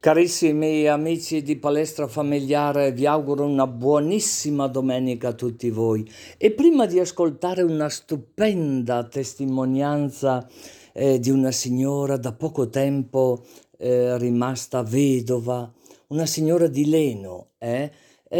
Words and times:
Carissimi 0.00 0.88
amici 0.88 1.42
di 1.42 1.56
Palestra 1.56 2.08
Familiare, 2.08 2.90
vi 2.90 3.04
auguro 3.04 3.44
una 3.44 3.66
buonissima 3.66 4.66
domenica 4.66 5.28
a 5.28 5.32
tutti 5.34 5.68
voi. 5.68 6.10
E 6.38 6.52
prima 6.52 6.86
di 6.86 6.98
ascoltare 6.98 7.60
una 7.60 7.90
stupenda 7.90 9.04
testimonianza 9.04 10.48
eh, 10.94 11.20
di 11.20 11.28
una 11.28 11.50
signora 11.50 12.16
da 12.16 12.32
poco 12.32 12.70
tempo 12.70 13.44
eh, 13.76 14.16
rimasta 14.16 14.82
vedova, 14.82 15.70
una 16.06 16.24
signora 16.24 16.66
di 16.66 16.88
Leno, 16.88 17.48
eh, 17.58 17.92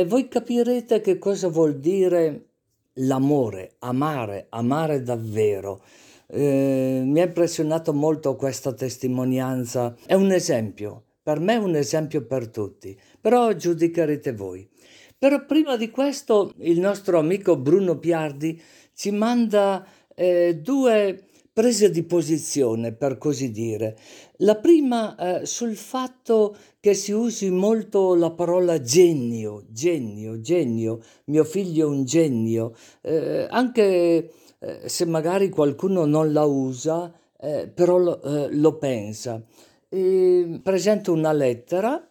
voi 0.06 0.29
capirete 0.29 1.02
che 1.02 1.18
cosa 1.18 1.48
vuol 1.48 1.79
dire 1.79 2.46
l'amore, 2.95 3.74
amare, 3.80 4.46
amare 4.48 5.02
davvero. 5.02 5.82
Eh, 6.27 7.02
mi 7.04 7.20
ha 7.20 7.24
impressionato 7.24 7.92
molto 7.92 8.34
questa 8.34 8.72
testimonianza, 8.72 9.95
è 10.06 10.14
un 10.14 10.32
esempio 10.32 11.04
per 11.30 11.38
me 11.38 11.54
è 11.54 11.58
un 11.58 11.76
esempio 11.76 12.22
per 12.26 12.48
tutti, 12.48 12.98
però 13.20 13.52
giudicherete 13.52 14.32
voi. 14.32 14.68
Però 15.16 15.45
prima 15.45 15.77
di 15.77 15.88
questo 15.88 16.55
il 16.59 16.80
nostro 16.80 17.20
amico 17.20 17.56
Bruno 17.56 17.98
Piardi 17.98 18.60
ci 18.95 19.12
manda 19.12 19.86
eh, 20.16 20.56
due 20.56 21.27
prese 21.52 21.92
di 21.92 22.02
posizione, 22.02 22.91
per 22.91 23.16
così 23.16 23.52
dire. 23.52 23.96
La 24.38 24.56
prima 24.56 25.14
eh, 25.14 25.46
sul 25.46 25.77
fatto 25.77 26.56
che 26.80 26.95
si 26.95 27.12
usi 27.12 27.48
molto 27.50 28.16
la 28.16 28.33
parola 28.33 28.80
genio, 28.80 29.66
genio, 29.69 30.41
genio, 30.41 30.98
mio 31.27 31.44
figlio 31.44 31.86
è 31.86 31.91
un 31.91 32.05
genio, 32.05 32.74
eh, 33.02 33.47
anche 33.48 34.33
eh, 34.58 34.80
se 34.84 35.05
magari 35.05 35.48
qualcuno 35.48 36.06
non 36.06 36.33
la 36.33 36.44
usa, 36.44 37.14
eh, 37.38 37.69
però 37.72 37.98
lo, 37.98 38.20
eh, 38.20 38.48
lo 38.52 38.78
pensa 38.78 39.41
eh, 39.90 40.60
presento 40.62 41.12
una 41.12 41.32
lettera, 41.32 42.02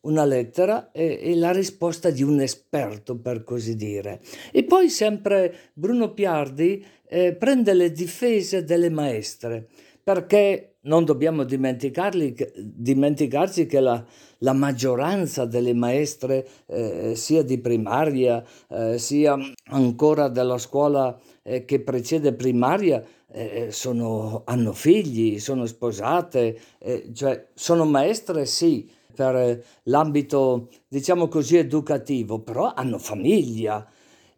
una 0.00 0.24
lettera 0.24 0.90
e, 0.90 1.20
e, 1.22 1.36
la 1.36 1.52
risposta 1.52 2.10
di 2.10 2.22
un 2.22 2.40
esperto, 2.40 3.16
per 3.16 3.44
così 3.44 3.76
dire. 3.76 4.20
E 4.52 4.64
poi 4.64 4.88
sempre 4.88 5.54
Bruno 5.74 6.12
Piardi 6.12 6.84
eh, 7.08 7.34
prende 7.34 7.74
le 7.74 7.92
difese 7.92 8.64
delle 8.64 8.90
maestre, 8.90 9.68
perché 10.02 10.76
non 10.82 11.04
dobbiamo 11.04 11.44
dimenticarci 11.44 13.66
che 13.66 13.80
la, 13.80 14.04
la 14.38 14.52
maggioranza 14.52 15.44
delle 15.44 15.74
maestre, 15.74 16.46
eh, 16.66 17.14
sia 17.16 17.42
di 17.42 17.58
primaria, 17.58 18.44
eh, 18.68 18.98
sia 18.98 19.36
ancora 19.70 20.28
della 20.28 20.58
scuola 20.58 21.18
eh, 21.42 21.64
che 21.64 21.80
precede 21.80 22.34
primaria, 22.34 23.04
eh, 23.36 23.70
sono, 23.70 24.42
hanno 24.46 24.72
figli, 24.72 25.38
sono 25.38 25.66
sposate, 25.66 26.58
eh, 26.78 27.10
cioè 27.12 27.48
sono 27.52 27.84
maestre 27.84 28.46
sì 28.46 28.90
per 29.14 29.62
l'ambito 29.84 30.68
diciamo 30.88 31.28
così 31.28 31.58
educativo, 31.58 32.40
però 32.40 32.72
hanno 32.74 32.98
famiglia. 32.98 33.86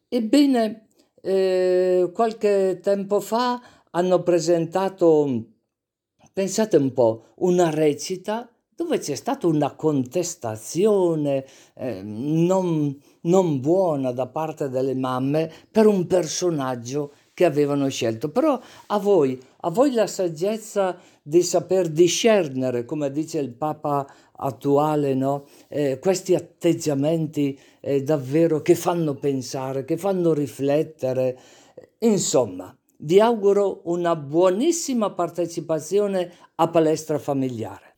Ebbene, 0.08 0.88
eh, 1.22 2.10
qualche 2.12 2.80
tempo 2.82 3.20
fa 3.20 3.60
hanno 3.90 4.22
presentato, 4.22 5.44
pensate 6.32 6.76
un 6.76 6.92
po', 6.92 7.34
una 7.36 7.70
recita 7.70 8.50
dove 8.78 8.98
c'è 9.00 9.16
stata 9.16 9.48
una 9.48 9.74
contestazione 9.74 11.44
eh, 11.74 12.00
non, 12.04 12.96
non 13.22 13.58
buona 13.58 14.12
da 14.12 14.28
parte 14.28 14.68
delle 14.68 14.94
mamme 14.94 15.50
per 15.68 15.86
un 15.86 16.06
personaggio 16.06 17.12
che 17.38 17.44
avevano 17.44 17.88
scelto. 17.88 18.30
Però 18.30 18.60
a 18.86 18.98
voi, 18.98 19.40
a 19.60 19.70
voi 19.70 19.92
la 19.92 20.08
saggezza 20.08 20.98
di 21.22 21.40
saper 21.42 21.88
discernere, 21.88 22.84
come 22.84 23.12
dice 23.12 23.38
il 23.38 23.52
Papa 23.52 24.04
attuale, 24.32 25.14
no? 25.14 25.44
eh, 25.68 26.00
questi 26.00 26.34
atteggiamenti 26.34 27.56
eh, 27.78 28.02
davvero 28.02 28.60
che 28.60 28.74
fanno 28.74 29.14
pensare, 29.14 29.84
che 29.84 29.96
fanno 29.96 30.32
riflettere. 30.32 31.38
Insomma, 32.00 32.76
vi 32.96 33.20
auguro 33.20 33.82
una 33.84 34.16
buonissima 34.16 35.10
partecipazione 35.10 36.32
a 36.56 36.66
Palestra 36.66 37.20
Familiare. 37.20 37.94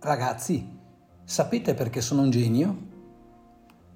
Ragazzi, 0.00 0.68
sapete 1.22 1.74
perché 1.74 2.00
sono 2.00 2.22
un 2.22 2.30
genio? 2.30 2.90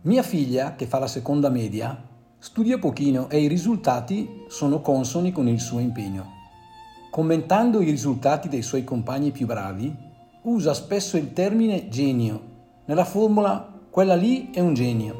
Mia 0.03 0.23
figlia, 0.23 0.77
che 0.77 0.87
fa 0.87 1.01
la 1.01 1.09
seconda 1.09 1.49
media, 1.49 2.15
Studia 2.47 2.79
pochino 2.79 3.29
e 3.29 3.41
i 3.41 3.49
risultati 3.49 4.45
sono 4.47 4.81
consoni 4.81 5.33
con 5.33 5.49
il 5.49 5.59
suo 5.59 5.81
impegno. 5.81 6.35
Commentando 7.11 7.81
i 7.81 7.91
risultati 7.91 8.49
dei 8.49 8.63
suoi 8.63 8.85
compagni 8.85 9.33
più 9.33 9.47
bravi, 9.47 9.93
usa 10.43 10.73
spesso 10.73 11.17
il 11.17 11.33
termine 11.33 11.89
genio. 11.89 12.41
Nella 12.85 13.05
formula 13.05 13.69
quella 13.91 14.15
lì 14.15 14.53
è 14.53 14.61
un 14.61 14.75
genio. 14.75 15.17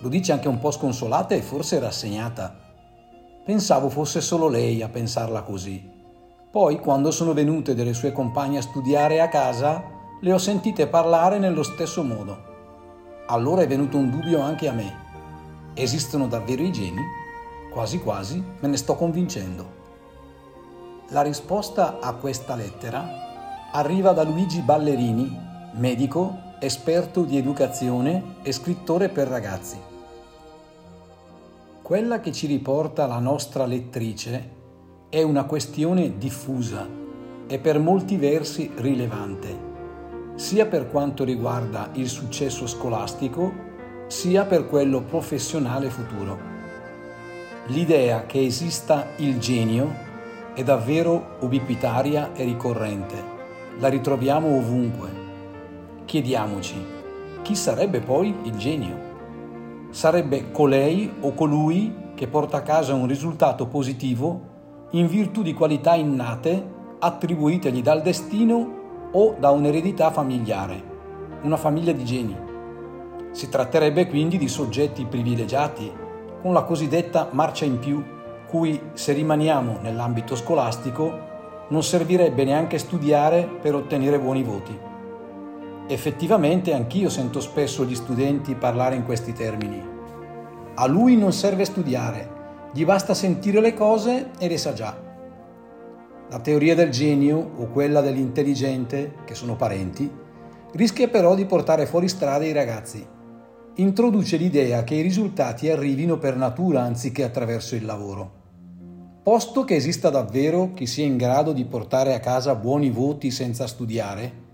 Lo 0.00 0.08
dice 0.08 0.32
anche 0.32 0.48
un 0.48 0.58
po' 0.58 0.70
sconsolata 0.70 1.34
e 1.34 1.42
forse 1.42 1.78
rassegnata. 1.78 2.58
Pensavo 3.44 3.90
fosse 3.90 4.22
solo 4.22 4.48
lei 4.48 4.80
a 4.80 4.88
pensarla 4.88 5.42
così. 5.42 5.86
Poi, 6.50 6.80
quando 6.80 7.10
sono 7.10 7.34
venute 7.34 7.74
delle 7.74 7.92
sue 7.92 8.12
compagne 8.12 8.58
a 8.58 8.62
studiare 8.62 9.20
a 9.20 9.28
casa, 9.28 9.84
le 10.22 10.32
ho 10.32 10.38
sentite 10.38 10.86
parlare 10.86 11.38
nello 11.38 11.62
stesso 11.62 12.02
modo. 12.02 12.54
Allora 13.26 13.60
è 13.60 13.66
venuto 13.66 13.98
un 13.98 14.08
dubbio 14.08 14.40
anche 14.40 14.68
a 14.68 14.72
me. 14.72 15.04
Esistono 15.78 16.26
davvero 16.26 16.62
i 16.62 16.72
geni? 16.72 17.02
Quasi 17.70 17.98
quasi 17.98 18.42
me 18.60 18.66
ne 18.66 18.78
sto 18.78 18.94
convincendo. 18.94 19.74
La 21.08 21.20
risposta 21.20 21.98
a 22.00 22.14
questa 22.14 22.54
lettera 22.54 23.06
arriva 23.72 24.12
da 24.12 24.22
Luigi 24.22 24.62
Ballerini, 24.62 25.38
medico, 25.74 26.54
esperto 26.60 27.24
di 27.24 27.36
educazione 27.36 28.36
e 28.40 28.52
scrittore 28.52 29.10
per 29.10 29.28
ragazzi. 29.28 29.76
Quella 31.82 32.20
che 32.20 32.32
ci 32.32 32.46
riporta 32.46 33.04
la 33.04 33.18
nostra 33.18 33.66
lettrice 33.66 34.50
è 35.10 35.20
una 35.20 35.44
questione 35.44 36.16
diffusa 36.16 36.88
e 37.46 37.58
per 37.58 37.78
molti 37.78 38.16
versi 38.16 38.72
rilevante, 38.76 39.54
sia 40.36 40.64
per 40.64 40.90
quanto 40.90 41.22
riguarda 41.22 41.90
il 41.92 42.08
successo 42.08 42.66
scolastico 42.66 43.65
sia 44.06 44.44
per 44.44 44.66
quello 44.66 45.02
professionale 45.02 45.90
futuro. 45.90 46.38
L'idea 47.66 48.26
che 48.26 48.44
esista 48.44 49.08
il 49.16 49.38
genio 49.38 49.92
è 50.54 50.62
davvero 50.62 51.36
ubiquitaria 51.40 52.32
e 52.34 52.44
ricorrente. 52.44 53.34
La 53.78 53.88
ritroviamo 53.88 54.56
ovunque. 54.56 55.08
Chiediamoci, 56.04 56.86
chi 57.42 57.56
sarebbe 57.56 58.00
poi 58.00 58.34
il 58.44 58.56
genio? 58.56 58.96
Sarebbe 59.90 60.50
colei 60.52 61.12
o 61.20 61.32
colui 61.34 61.92
che 62.14 62.28
porta 62.28 62.58
a 62.58 62.62
casa 62.62 62.94
un 62.94 63.06
risultato 63.06 63.66
positivo 63.66 64.54
in 64.92 65.08
virtù 65.08 65.42
di 65.42 65.52
qualità 65.52 65.94
innate 65.94 66.74
attribuitegli 66.98 67.82
dal 67.82 68.02
destino 68.02 69.08
o 69.12 69.34
da 69.38 69.50
un'eredità 69.50 70.10
familiare, 70.10 70.82
una 71.42 71.56
famiglia 71.56 71.92
di 71.92 72.04
geni. 72.04 72.45
Si 73.36 73.50
tratterebbe 73.50 74.06
quindi 74.06 74.38
di 74.38 74.48
soggetti 74.48 75.04
privilegiati, 75.04 75.92
con 76.40 76.54
la 76.54 76.62
cosiddetta 76.62 77.28
marcia 77.32 77.66
in 77.66 77.78
più, 77.78 78.02
cui 78.48 78.80
se 78.94 79.12
rimaniamo 79.12 79.80
nell'ambito 79.82 80.34
scolastico 80.34 81.66
non 81.68 81.82
servirebbe 81.82 82.44
neanche 82.44 82.78
studiare 82.78 83.46
per 83.60 83.74
ottenere 83.74 84.18
buoni 84.18 84.42
voti. 84.42 84.78
Effettivamente 85.86 86.72
anch'io 86.72 87.10
sento 87.10 87.40
spesso 87.40 87.84
gli 87.84 87.94
studenti 87.94 88.54
parlare 88.54 88.96
in 88.96 89.04
questi 89.04 89.34
termini. 89.34 89.86
A 90.76 90.86
lui 90.86 91.14
non 91.18 91.34
serve 91.34 91.66
studiare, 91.66 92.30
gli 92.72 92.86
basta 92.86 93.12
sentire 93.12 93.60
le 93.60 93.74
cose 93.74 94.30
e 94.38 94.48
le 94.48 94.56
sa 94.56 94.72
già. 94.72 94.98
La 96.30 96.38
teoria 96.38 96.74
del 96.74 96.88
genio 96.88 97.50
o 97.58 97.66
quella 97.66 98.00
dell'intelligente, 98.00 99.16
che 99.26 99.34
sono 99.34 99.56
parenti, 99.56 100.10
rischia 100.72 101.08
però 101.08 101.34
di 101.34 101.44
portare 101.44 101.84
fuori 101.84 102.08
strada 102.08 102.46
i 102.46 102.52
ragazzi 102.52 103.14
introduce 103.78 104.38
l'idea 104.38 104.84
che 104.84 104.94
i 104.94 105.02
risultati 105.02 105.68
arrivino 105.68 106.16
per 106.16 106.36
natura 106.36 106.82
anziché 106.82 107.24
attraverso 107.24 107.74
il 107.74 107.84
lavoro. 107.84 108.44
Posto 109.22 109.64
che 109.64 109.74
esista 109.74 110.08
davvero 110.08 110.72
chi 110.72 110.86
sia 110.86 111.04
in 111.04 111.18
grado 111.18 111.52
di 111.52 111.64
portare 111.66 112.14
a 112.14 112.20
casa 112.20 112.54
buoni 112.54 112.88
voti 112.88 113.30
senza 113.30 113.66
studiare, 113.66 114.44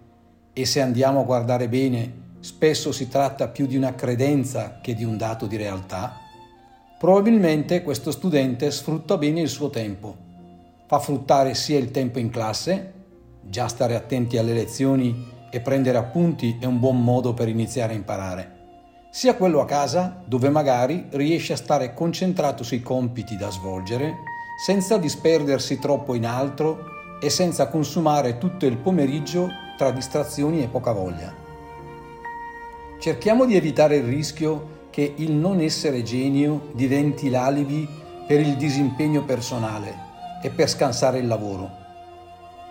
e 0.52 0.64
se 0.64 0.80
andiamo 0.80 1.20
a 1.20 1.24
guardare 1.24 1.68
bene, 1.68 2.20
spesso 2.40 2.90
si 2.90 3.08
tratta 3.08 3.46
più 3.46 3.66
di 3.66 3.76
una 3.76 3.94
credenza 3.94 4.80
che 4.82 4.92
di 4.94 5.04
un 5.04 5.16
dato 5.16 5.46
di 5.46 5.56
realtà, 5.56 6.14
probabilmente 6.98 7.82
questo 7.82 8.10
studente 8.10 8.72
sfrutta 8.72 9.18
bene 9.18 9.40
il 9.40 9.48
suo 9.48 9.70
tempo. 9.70 10.16
Fa 10.88 10.98
fruttare 10.98 11.54
sia 11.54 11.78
il 11.78 11.92
tempo 11.92 12.18
in 12.18 12.30
classe, 12.30 12.92
già 13.42 13.68
stare 13.68 13.94
attenti 13.94 14.36
alle 14.36 14.52
lezioni 14.52 15.30
e 15.48 15.60
prendere 15.60 15.98
appunti 15.98 16.56
è 16.58 16.64
un 16.64 16.80
buon 16.80 17.02
modo 17.04 17.34
per 17.34 17.48
iniziare 17.48 17.92
a 17.92 17.96
imparare 17.96 18.51
sia 19.14 19.34
quello 19.34 19.60
a 19.60 19.66
casa 19.66 20.22
dove 20.24 20.48
magari 20.48 21.08
riesce 21.10 21.52
a 21.52 21.56
stare 21.56 21.92
concentrato 21.92 22.64
sui 22.64 22.80
compiti 22.80 23.36
da 23.36 23.50
svolgere 23.50 24.14
senza 24.64 24.96
disperdersi 24.96 25.78
troppo 25.78 26.14
in 26.14 26.24
altro 26.24 26.84
e 27.20 27.28
senza 27.28 27.68
consumare 27.68 28.38
tutto 28.38 28.64
il 28.64 28.78
pomeriggio 28.78 29.48
tra 29.76 29.90
distrazioni 29.90 30.62
e 30.62 30.68
poca 30.68 30.92
voglia. 30.92 31.34
Cerchiamo 32.98 33.44
di 33.44 33.54
evitare 33.54 33.96
il 33.96 34.04
rischio 34.04 34.86
che 34.88 35.12
il 35.14 35.32
non 35.32 35.60
essere 35.60 36.02
genio 36.02 36.70
diventi 36.72 37.28
l'alibi 37.28 37.86
per 38.26 38.40
il 38.40 38.56
disimpegno 38.56 39.24
personale 39.24 39.94
e 40.42 40.48
per 40.48 40.70
scansare 40.70 41.18
il 41.18 41.26
lavoro. 41.26 41.81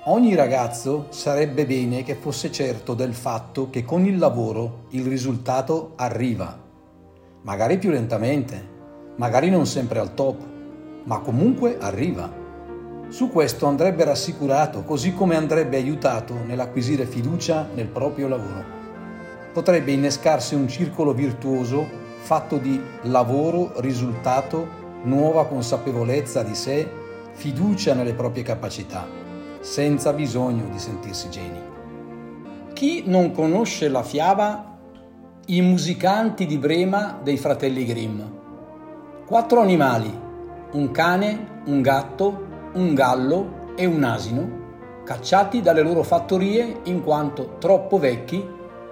Ogni 0.05 0.33
ragazzo 0.33 1.05
sarebbe 1.09 1.67
bene 1.67 2.01
che 2.01 2.15
fosse 2.15 2.51
certo 2.51 2.95
del 2.95 3.13
fatto 3.13 3.69
che 3.69 3.85
con 3.85 4.03
il 4.07 4.17
lavoro 4.17 4.85
il 4.89 5.05
risultato 5.05 5.91
arriva, 5.95 6.59
magari 7.43 7.77
più 7.77 7.91
lentamente, 7.91 8.67
magari 9.17 9.51
non 9.51 9.67
sempre 9.67 9.99
al 9.99 10.15
top, 10.15 10.41
ma 11.03 11.19
comunque 11.19 11.77
arriva. 11.79 12.27
Su 13.09 13.29
questo 13.29 13.67
andrebbe 13.67 14.03
rassicurato, 14.03 14.81
così 14.81 15.13
come 15.13 15.35
andrebbe 15.35 15.77
aiutato 15.77 16.33
nell'acquisire 16.47 17.05
fiducia 17.05 17.67
nel 17.75 17.87
proprio 17.87 18.27
lavoro. 18.27 18.65
Potrebbe 19.53 19.91
innescarsi 19.91 20.55
un 20.55 20.67
circolo 20.67 21.13
virtuoso 21.13 21.87
fatto 22.21 22.57
di 22.57 22.81
lavoro, 23.03 23.73
risultato, 23.81 24.67
nuova 25.03 25.45
consapevolezza 25.45 26.41
di 26.41 26.55
sé, 26.55 26.89
fiducia 27.33 27.93
nelle 27.93 28.13
proprie 28.13 28.41
capacità, 28.41 29.20
senza 29.61 30.11
bisogno 30.11 30.67
di 30.69 30.79
sentirsi 30.79 31.29
geni. 31.29 31.61
Chi 32.73 33.03
non 33.05 33.31
conosce 33.31 33.87
la 33.87 34.03
fiaba 34.03 34.77
I 35.45 35.61
musicanti 35.61 36.45
di 36.45 36.57
Brema 36.57 37.19
dei 37.23 37.37
fratelli 37.37 37.85
Grimm? 37.85 38.21
Quattro 39.25 39.61
animali, 39.61 40.11
un 40.73 40.91
cane, 40.91 41.61
un 41.65 41.81
gatto, 41.81 42.47
un 42.73 42.93
gallo 42.93 43.73
e 43.75 43.85
un 43.85 44.03
asino, 44.03 44.59
cacciati 45.03 45.61
dalle 45.61 45.81
loro 45.81 46.03
fattorie 46.03 46.79
in 46.83 47.03
quanto 47.03 47.55
troppo 47.59 47.97
vecchi, 47.97 48.45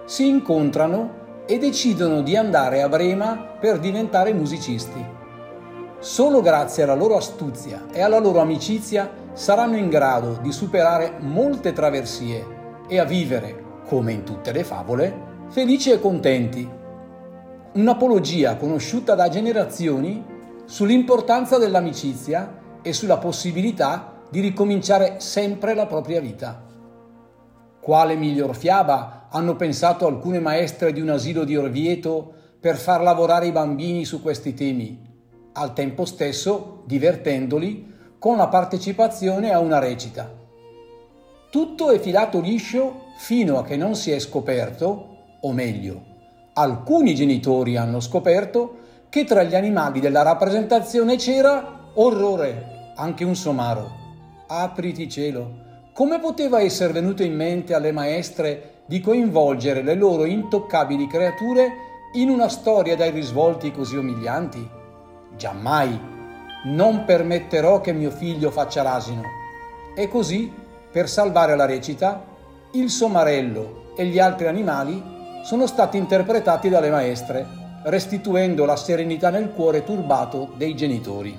si 0.06 0.28
incontrano 0.28 1.18
e 1.46 1.58
decidono 1.58 2.22
di 2.22 2.36
andare 2.36 2.82
a 2.82 2.90
Brema 2.90 3.36
per 3.60 3.80
diventare 3.80 4.34
musicisti. 4.34 5.04
Solo 6.00 6.42
grazie 6.42 6.84
alla 6.84 6.96
loro 6.96 7.18
astuzia 7.18 7.88
e 7.92 8.02
alla 8.02 8.20
loro 8.20 8.40
amicizia 8.40 9.12
saranno 9.34 9.78
in 9.78 9.90
grado 9.90 10.40
di 10.42 10.52
superare 10.52 11.16
molte 11.20 11.74
traversie 11.74 12.46
e 12.88 13.00
a 13.00 13.06
vivere, 13.06 13.82
come 13.88 14.12
in 14.12 14.24
tutte 14.24 14.52
le 14.52 14.64
favole, 14.64 15.28
felici 15.50 15.92
e 15.92 16.00
contenti. 16.00 16.68
Un'apologia 17.74 18.58
conosciuta 18.58 19.16
da 19.16 19.30
generazioni 19.30 20.24
sull'importanza 20.66 21.58
dell'amicizia 21.58 22.58
e 22.82 22.94
sulla 22.94 23.18
possibilità 23.18 24.24
di 24.30 24.40
ricominciare 24.40 25.20
sempre 25.20 25.74
la 25.74 25.86
propria 25.86 26.20
vita. 26.20 26.66
Quale 27.80 28.16
miglior 28.16 28.56
fiaba 28.56 29.28
hanno 29.32 29.56
pensato 29.56 30.06
alcune 30.06 30.40
maestre 30.40 30.92
di 30.92 31.02
un 31.02 31.10
asilo 31.10 31.44
di 31.44 31.56
Orvieto 31.56 32.34
per 32.60 32.76
far 32.76 33.02
lavorare 33.02 33.48
i 33.48 33.52
bambini 33.52 34.06
su 34.06 34.22
questi 34.22 34.54
temi, 34.54 35.02
al 35.54 35.74
tempo 35.74 36.06
stesso 36.06 36.84
divertendoli 36.86 37.98
con 38.20 38.36
la 38.36 38.48
partecipazione 38.48 39.52
a 39.52 39.60
una 39.60 39.80
recita. 39.80 40.30
Tutto 41.50 41.90
è 41.90 42.00
filato 42.00 42.42
liscio 42.42 43.06
fino 43.18 43.58
a 43.58 43.64
che 43.64 43.78
non 43.78 43.96
si 43.96 44.12
è 44.12 44.20
scoperto, 44.20 45.38
o 45.40 45.52
meglio, 45.54 46.04
alcuni 46.54 47.16
genitori 47.16 47.78
hanno 47.78 48.02
scoperto 48.02 48.78
che 49.10 49.24
tra 49.24 49.44
gli 49.44 49.56
animali 49.56 50.02
della 50.02 50.22
rappresentazione 50.22 51.16
c'era 51.16 51.78
Orrore, 51.96 52.92
anche 52.96 53.24
un 53.24 53.36
somaro. 53.36 53.90
Apriti 54.48 55.10
cielo. 55.10 55.68
Come 55.94 56.20
poteva 56.20 56.62
essere 56.62 56.94
venuto 56.94 57.24
in 57.24 57.36
mente 57.36 57.74
alle 57.74 57.92
maestre 57.92 58.84
di 58.86 59.00
coinvolgere 59.00 59.82
le 59.82 59.96
loro 59.96 60.26
intoccabili 60.26 61.08
creature 61.08 61.72
in 62.14 62.30
una 62.30 62.50
storia 62.50 62.96
dai 62.96 63.12
risvolti 63.12 63.72
così 63.72 63.96
umilianti? 63.96 64.70
Giammai. 65.36 66.19
Non 66.62 67.06
permetterò 67.06 67.80
che 67.80 67.94
mio 67.94 68.12
figlio 68.12 68.52
faccia 68.52 68.84
l'asino. 68.84 69.22
E 69.96 70.10
così, 70.10 70.52
per 70.92 71.08
salvare 71.08 71.56
la 71.56 71.66
recita, 71.66 72.22
il 72.72 72.90
somarello 72.90 73.94
e 73.96 74.06
gli 74.06 74.20
altri 74.20 74.48
animali 74.48 75.02
sono 75.44 75.68
stati 75.68 75.96
interpretati 75.96 76.68
dalle 76.68 76.90
maestre, 76.90 77.48
restituendo 77.84 78.66
la 78.66 78.76
serenità 78.76 79.30
nel 79.30 79.52
cuore 79.54 79.86
turbato 79.86 80.52
dei 80.58 80.76
genitori. 80.76 81.38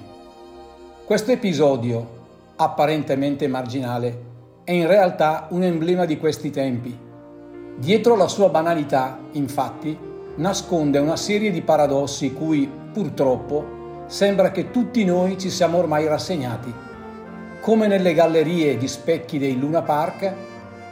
Questo 1.05 1.33
episodio, 1.33 2.19
apparentemente 2.57 3.47
marginale, 3.47 4.29
è 4.65 4.73
in 4.73 4.87
realtà 4.87 5.49
un 5.51 5.63
emblema 5.63 6.07
di 6.07 6.17
questi 6.19 6.51
tempi. 6.51 6.99
Dietro 7.77 8.17
la 8.17 8.29
sua 8.29 8.49
banalità, 8.49 9.19
infatti, 9.33 9.99
nasconde 10.37 10.99
una 10.99 11.17
serie 11.17 11.51
di 11.51 11.61
paradossi 11.61 12.33
cui, 12.33 12.71
purtroppo, 12.93 13.80
sembra 14.11 14.51
che 14.51 14.73
tutti 14.73 15.05
noi 15.05 15.39
ci 15.39 15.49
siamo 15.51 15.79
ormai 15.79 16.09
rassegnati. 16.09 16.75
Come 17.61 17.87
nelle 17.87 18.13
gallerie 18.13 18.77
di 18.77 18.89
specchi 18.89 19.39
dei 19.39 19.57
Luna 19.57 19.83
Park, 19.83 20.35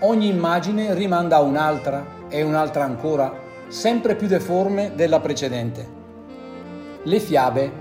ogni 0.02 0.28
immagine 0.28 0.94
rimanda 0.94 1.38
a 1.38 1.40
un'altra 1.40 2.06
e 2.28 2.42
un'altra 2.42 2.84
ancora, 2.84 3.34
sempre 3.66 4.14
più 4.14 4.28
deforme 4.28 4.92
della 4.94 5.18
precedente. 5.18 5.96
Le 7.02 7.18
fiabe 7.18 7.72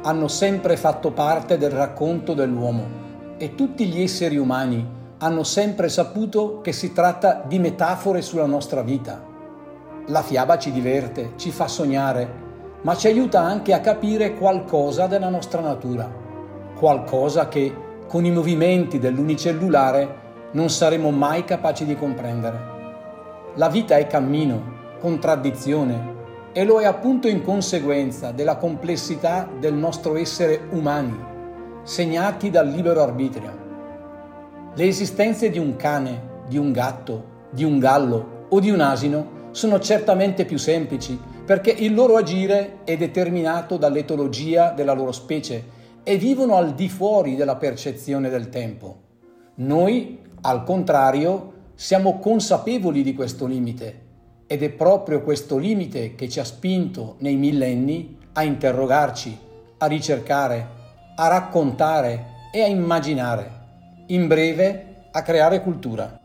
hanno 0.00 0.28
sempre 0.28 0.78
fatto 0.78 1.10
parte 1.10 1.58
del 1.58 1.72
racconto 1.72 2.32
dell'uomo 2.32 2.86
e 3.36 3.54
tutti 3.54 3.84
gli 3.84 4.00
esseri 4.00 4.38
umani 4.38 4.94
hanno 5.18 5.42
sempre 5.42 5.90
saputo 5.90 6.62
che 6.62 6.72
si 6.72 6.94
tratta 6.94 7.44
di 7.46 7.58
metafore 7.58 8.22
sulla 8.22 8.46
nostra 8.46 8.80
vita. 8.80 9.22
La 10.06 10.22
fiaba 10.22 10.56
ci 10.56 10.72
diverte, 10.72 11.32
ci 11.36 11.50
fa 11.50 11.68
sognare, 11.68 12.45
ma 12.86 12.94
ci 12.94 13.08
aiuta 13.08 13.40
anche 13.40 13.72
a 13.72 13.80
capire 13.80 14.34
qualcosa 14.34 15.08
della 15.08 15.28
nostra 15.28 15.60
natura, 15.60 16.08
qualcosa 16.78 17.48
che 17.48 17.74
con 18.06 18.24
i 18.24 18.30
movimenti 18.30 19.00
dell'unicellulare 19.00 20.24
non 20.52 20.70
saremo 20.70 21.10
mai 21.10 21.42
capaci 21.44 21.84
di 21.84 21.96
comprendere. 21.96 22.74
La 23.56 23.68
vita 23.68 23.96
è 23.96 24.06
cammino, 24.06 24.74
contraddizione, 25.00 26.14
e 26.52 26.62
lo 26.62 26.78
è 26.78 26.84
appunto 26.84 27.26
in 27.26 27.42
conseguenza 27.42 28.30
della 28.30 28.54
complessità 28.54 29.48
del 29.58 29.74
nostro 29.74 30.16
essere 30.16 30.68
umani, 30.70 31.18
segnati 31.82 32.50
dal 32.50 32.68
libero 32.68 33.02
arbitrio. 33.02 33.64
Le 34.76 34.84
esistenze 34.84 35.50
di 35.50 35.58
un 35.58 35.74
cane, 35.74 36.44
di 36.46 36.56
un 36.56 36.70
gatto, 36.70 37.24
di 37.50 37.64
un 37.64 37.80
gallo 37.80 38.46
o 38.48 38.60
di 38.60 38.70
un 38.70 38.78
asino 38.78 39.34
sono 39.50 39.80
certamente 39.80 40.44
più 40.44 40.56
semplici 40.56 41.34
perché 41.46 41.70
il 41.70 41.94
loro 41.94 42.16
agire 42.16 42.78
è 42.84 42.96
determinato 42.96 43.76
dall'etologia 43.76 44.72
della 44.72 44.94
loro 44.94 45.12
specie 45.12 45.74
e 46.02 46.16
vivono 46.16 46.56
al 46.56 46.74
di 46.74 46.88
fuori 46.88 47.36
della 47.36 47.54
percezione 47.54 48.28
del 48.28 48.48
tempo. 48.48 49.02
Noi, 49.56 50.18
al 50.42 50.64
contrario, 50.64 51.52
siamo 51.74 52.18
consapevoli 52.18 53.02
di 53.02 53.14
questo 53.14 53.46
limite 53.46 54.02
ed 54.48 54.64
è 54.64 54.70
proprio 54.70 55.22
questo 55.22 55.56
limite 55.56 56.16
che 56.16 56.28
ci 56.28 56.40
ha 56.40 56.44
spinto 56.44 57.14
nei 57.18 57.36
millenni 57.36 58.18
a 58.32 58.42
interrogarci, 58.42 59.38
a 59.78 59.86
ricercare, 59.86 60.68
a 61.14 61.28
raccontare 61.28 62.34
e 62.52 62.62
a 62.62 62.66
immaginare, 62.66 63.50
in 64.06 64.26
breve 64.26 65.08
a 65.12 65.22
creare 65.22 65.62
cultura. 65.62 66.20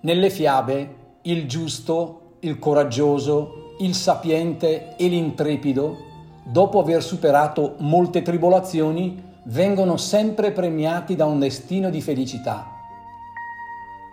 Nelle 0.00 0.30
fiabe 0.30 0.96
il 1.22 1.48
giusto, 1.48 2.27
il 2.40 2.58
coraggioso, 2.58 3.74
il 3.80 3.94
sapiente 3.94 4.96
e 4.96 5.08
l'intrepido, 5.08 5.96
dopo 6.42 6.80
aver 6.80 7.02
superato 7.02 7.74
molte 7.78 8.22
tribolazioni, 8.22 9.22
vengono 9.44 9.96
sempre 9.96 10.52
premiati 10.52 11.16
da 11.16 11.26
un 11.26 11.38
destino 11.38 11.90
di 11.90 12.00
felicità. 12.00 12.66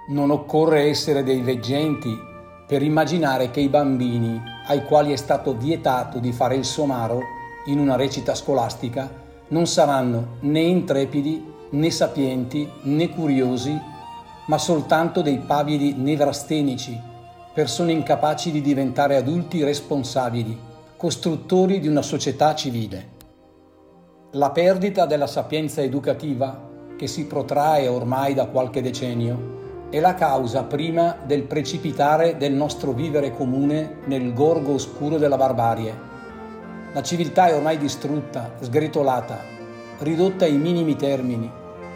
Non 0.08 0.32
occorre 0.32 0.84
essere 0.84 1.24
dei 1.24 1.42
veggenti 1.42 2.10
per 2.68 2.82
immaginare 2.82 3.52
che 3.52 3.60
i 3.60 3.70
bambini 3.70 4.42
ai 4.68 4.84
quali 4.84 5.12
è 5.12 5.16
stato 5.16 5.56
vietato 5.56 6.20
di 6.20 6.32
fare 6.32 6.56
il 6.56 6.66
somaro 6.66 7.20
in 7.66 7.80
una 7.80 7.96
recita 7.96 8.34
scolastica 8.34 9.24
non 9.50 9.68
saranno 9.68 10.38
né 10.42 10.62
intrepidi 10.62 11.54
né 11.72 11.92
sapienti 11.92 12.68
né 12.84 13.10
curiosi, 13.10 13.80
ma 14.48 14.58
soltanto 14.58 15.22
dei 15.22 15.40
pavidi 15.40 15.94
nevrastenici, 15.94 17.00
persone 17.56 17.94
incapaci 17.94 18.52
di 18.52 18.60
diventare 18.60 19.16
adulti 19.16 19.64
responsabili, 19.64 20.60
costruttori 20.98 21.80
di 21.80 21.88
una 21.88 22.02
società 22.02 22.54
civile. 22.54 23.14
La 24.32 24.52
perdita 24.52 25.06
della 25.06 25.26
sapienza 25.26 25.80
educativa, 25.80 26.70
che 26.98 27.08
si 27.08 27.28
protrae 27.28 27.88
ormai 27.88 28.34
da 28.34 28.48
qualche 28.48 28.82
decennio, 28.82 29.88
è 29.90 30.02
la 30.02 30.16
causa 30.16 30.64
prima 30.64 31.16
del 31.26 31.44
precipitare 31.44 32.36
del 32.36 32.52
nostro 32.52 32.92
vivere 32.92 33.32
comune 33.32 34.00
nel 34.04 34.34
gorgo 34.34 34.74
oscuro 34.74 35.18
della 35.18 35.38
barbarie. 35.38 35.98
La 36.92 37.04
civiltà 37.04 37.48
è 37.48 37.56
ormai 37.56 37.78
distrutta, 37.78 38.56
sgretolata, 38.60 39.40
ridotta 40.00 40.44
ai 40.44 40.58
minimi 40.58 40.98
termini 40.98 41.50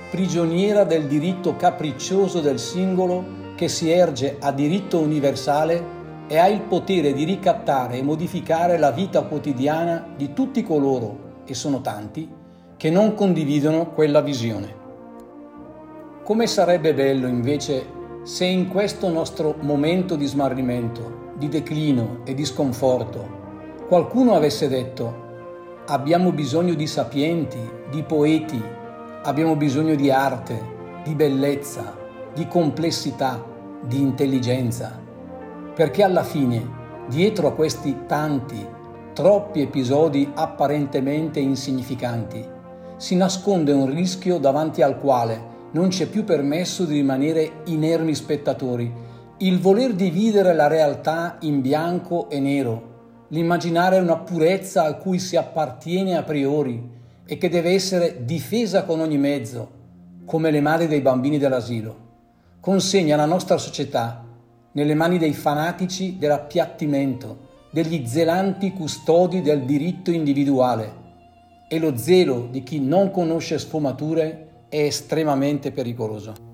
prigioniera 0.10 0.86
del 0.86 1.06
diritto 1.06 1.56
capriccioso 1.56 2.40
del 2.40 2.58
singolo 2.58 3.39
che 3.60 3.68
si 3.68 3.92
erge 3.92 4.38
a 4.40 4.54
diritto 4.54 5.00
universale 5.00 5.84
e 6.30 6.38
ha 6.38 6.48
il 6.48 6.62
potere 6.62 7.12
di 7.12 7.26
ricattare 7.26 7.98
e 7.98 8.02
modificare 8.02 8.78
la 8.78 8.92
vita 8.92 9.24
quotidiana 9.24 10.14
di 10.16 10.32
tutti 10.32 10.64
coloro, 10.64 11.42
e 11.46 11.54
sono 11.54 11.82
tanti, 11.82 12.32
che 12.78 12.90
non 12.90 13.16
condividono 13.16 13.92
quella 13.92 14.22
visione. 14.22 14.74
Come 16.24 16.48
sarebbe 16.48 16.94
bello 16.94 17.28
invece 17.28 17.86
se 18.24 18.46
in 18.46 18.70
questo 18.70 19.10
nostro 19.10 19.58
momento 19.60 20.16
di 20.16 20.26
smarrimento, 20.26 21.34
di 21.36 21.50
declino 21.50 22.22
e 22.24 22.34
di 22.34 22.46
sconforto, 22.46 23.28
qualcuno 23.90 24.36
avesse 24.36 24.70
detto 24.70 25.84
abbiamo 25.88 26.32
bisogno 26.32 26.76
di 26.76 26.88
sapienti, 26.88 27.60
di 27.92 28.04
poeti, 28.04 28.64
abbiamo 29.24 29.58
bisogno 29.58 29.96
di 29.96 30.10
arte, 30.10 30.78
di 31.04 31.14
bellezza, 31.14 31.99
di 32.40 32.48
complessità, 32.48 33.44
di 33.86 34.00
intelligenza, 34.00 34.98
perché 35.76 36.04
alla 36.04 36.24
fine, 36.24 36.66
dietro 37.10 37.50
a 37.50 37.54
questi 37.54 38.06
tanti, 38.08 38.66
troppi 39.12 39.60
episodi 39.60 40.32
apparentemente 40.36 41.42
insignificanti, 41.42 42.48
si 42.96 43.18
nasconde 43.18 43.74
un 43.74 43.94
rischio 43.94 44.38
davanti 44.38 44.82
al 44.82 44.98
quale 45.02 45.58
non 45.72 45.90
c'è 45.90 46.08
più 46.08 46.24
permesso 46.24 46.86
di 46.86 46.94
rimanere 46.94 47.64
inermi 47.66 48.16
spettatori, 48.16 48.90
il 49.40 49.60
voler 49.60 49.94
dividere 49.94 50.54
la 50.54 50.68
realtà 50.68 51.40
in 51.42 51.60
bianco 51.60 52.30
e 52.30 52.40
nero, 52.40 53.26
l'immaginare 53.30 54.00
una 54.00 54.16
purezza 54.16 54.86
a 54.86 54.94
cui 54.94 55.20
si 55.20 55.36
appartiene 55.36 56.16
a 56.16 56.24
priori 56.24 56.90
e 57.26 57.38
che 57.38 57.50
deve 57.50 57.72
essere 57.72 58.24
difesa 58.24 58.86
con 58.86 59.02
ogni 59.02 59.18
mezzo, 59.18 59.72
come 60.24 60.52
le 60.52 60.62
madri 60.62 60.88
dei 60.88 61.02
bambini 61.02 61.38
dell'asilo, 61.38 62.08
consegna 62.60 63.16
la 63.16 63.26
nostra 63.26 63.58
società 63.58 64.26
nelle 64.74 64.94
mani 64.94 65.18
dei 65.18 65.34
fanatici 65.34 66.18
dell'appiattimento, 66.18 67.48
degli 67.72 68.06
zelanti 68.06 68.74
custodi 68.74 69.42
del 69.42 69.64
diritto 69.64 70.12
individuale 70.12 70.98
e 71.70 71.80
lo 71.80 71.96
zelo 71.96 72.48
di 72.50 72.64
chi 72.64 72.80
non 72.80 73.12
conosce 73.12 73.60
sfumature 73.60 74.66
è 74.70 74.82
estremamente 74.82 75.72
pericoloso. 75.72 76.48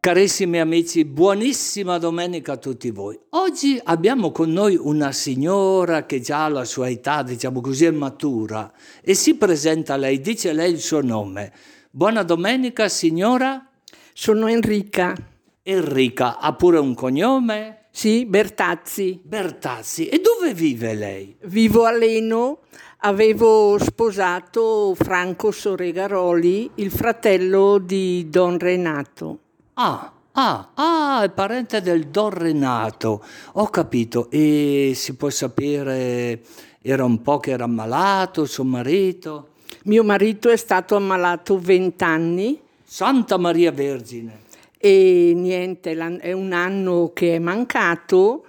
Carissimi 0.00 0.60
amici, 0.60 1.04
buonissima 1.06 1.96
domenica 1.96 2.52
a 2.52 2.56
tutti 2.58 2.90
voi. 2.90 3.18
Oggi 3.30 3.80
abbiamo 3.82 4.32
con 4.32 4.50
noi 4.50 4.76
una 4.76 5.12
signora 5.12 6.04
che 6.04 6.20
già 6.20 6.44
ha 6.44 6.48
la 6.48 6.64
sua 6.64 6.90
età, 6.90 7.22
diciamo 7.22 7.62
così, 7.62 7.86
è 7.86 7.90
matura 7.90 8.70
e 9.02 9.14
si 9.14 9.36
presenta 9.36 9.94
a 9.94 9.96
lei, 9.96 10.20
dice 10.20 10.52
lei 10.52 10.72
il 10.72 10.80
suo 10.80 11.00
nome. 11.00 11.52
Buona 11.96 12.24
domenica, 12.24 12.88
signora? 12.88 13.68
Sono 14.12 14.48
Enrica. 14.48 15.14
Enrica, 15.62 16.40
ha 16.40 16.52
pure 16.54 16.78
un 16.78 16.92
cognome? 16.92 17.84
Sì, 17.92 18.26
Bertazzi. 18.26 19.20
Bertazzi. 19.22 20.08
E 20.08 20.18
dove 20.18 20.54
vive 20.54 20.94
lei? 20.94 21.36
Vivo 21.44 21.84
a 21.84 21.92
Leno. 21.92 22.62
Avevo 23.02 23.78
sposato 23.78 24.96
Franco 24.96 25.52
Soregaroli, 25.52 26.68
il 26.74 26.90
fratello 26.90 27.78
di 27.78 28.28
Don 28.28 28.58
Renato. 28.58 29.38
Ah, 29.74 30.12
ah, 30.32 30.70
ah, 30.74 31.22
è 31.22 31.30
parente 31.30 31.80
del 31.80 32.08
Don 32.08 32.30
Renato. 32.30 33.24
Ho 33.52 33.68
capito. 33.68 34.28
E 34.32 34.94
si 34.96 35.14
può 35.14 35.30
sapere, 35.30 36.42
era 36.82 37.04
un 37.04 37.22
po' 37.22 37.38
che 37.38 37.52
era 37.52 37.62
ammalato, 37.62 38.46
suo 38.46 38.64
marito? 38.64 39.50
Mio 39.86 40.02
marito 40.02 40.48
è 40.48 40.56
stato 40.56 40.96
ammalato 40.96 41.58
vent'anni. 41.58 42.58
Santa 42.82 43.36
Maria 43.36 43.70
Vergine. 43.70 44.44
E 44.78 45.32
niente, 45.36 45.92
è 46.20 46.32
un 46.32 46.52
anno 46.52 47.10
che 47.12 47.34
è 47.34 47.38
mancato. 47.38 48.46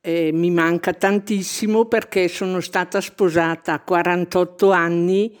Eh, 0.00 0.30
mi 0.32 0.52
manca 0.52 0.92
tantissimo 0.92 1.86
perché 1.86 2.28
sono 2.28 2.60
stata 2.60 3.00
sposata 3.00 3.72
a 3.72 3.80
48 3.80 4.70
anni 4.70 5.36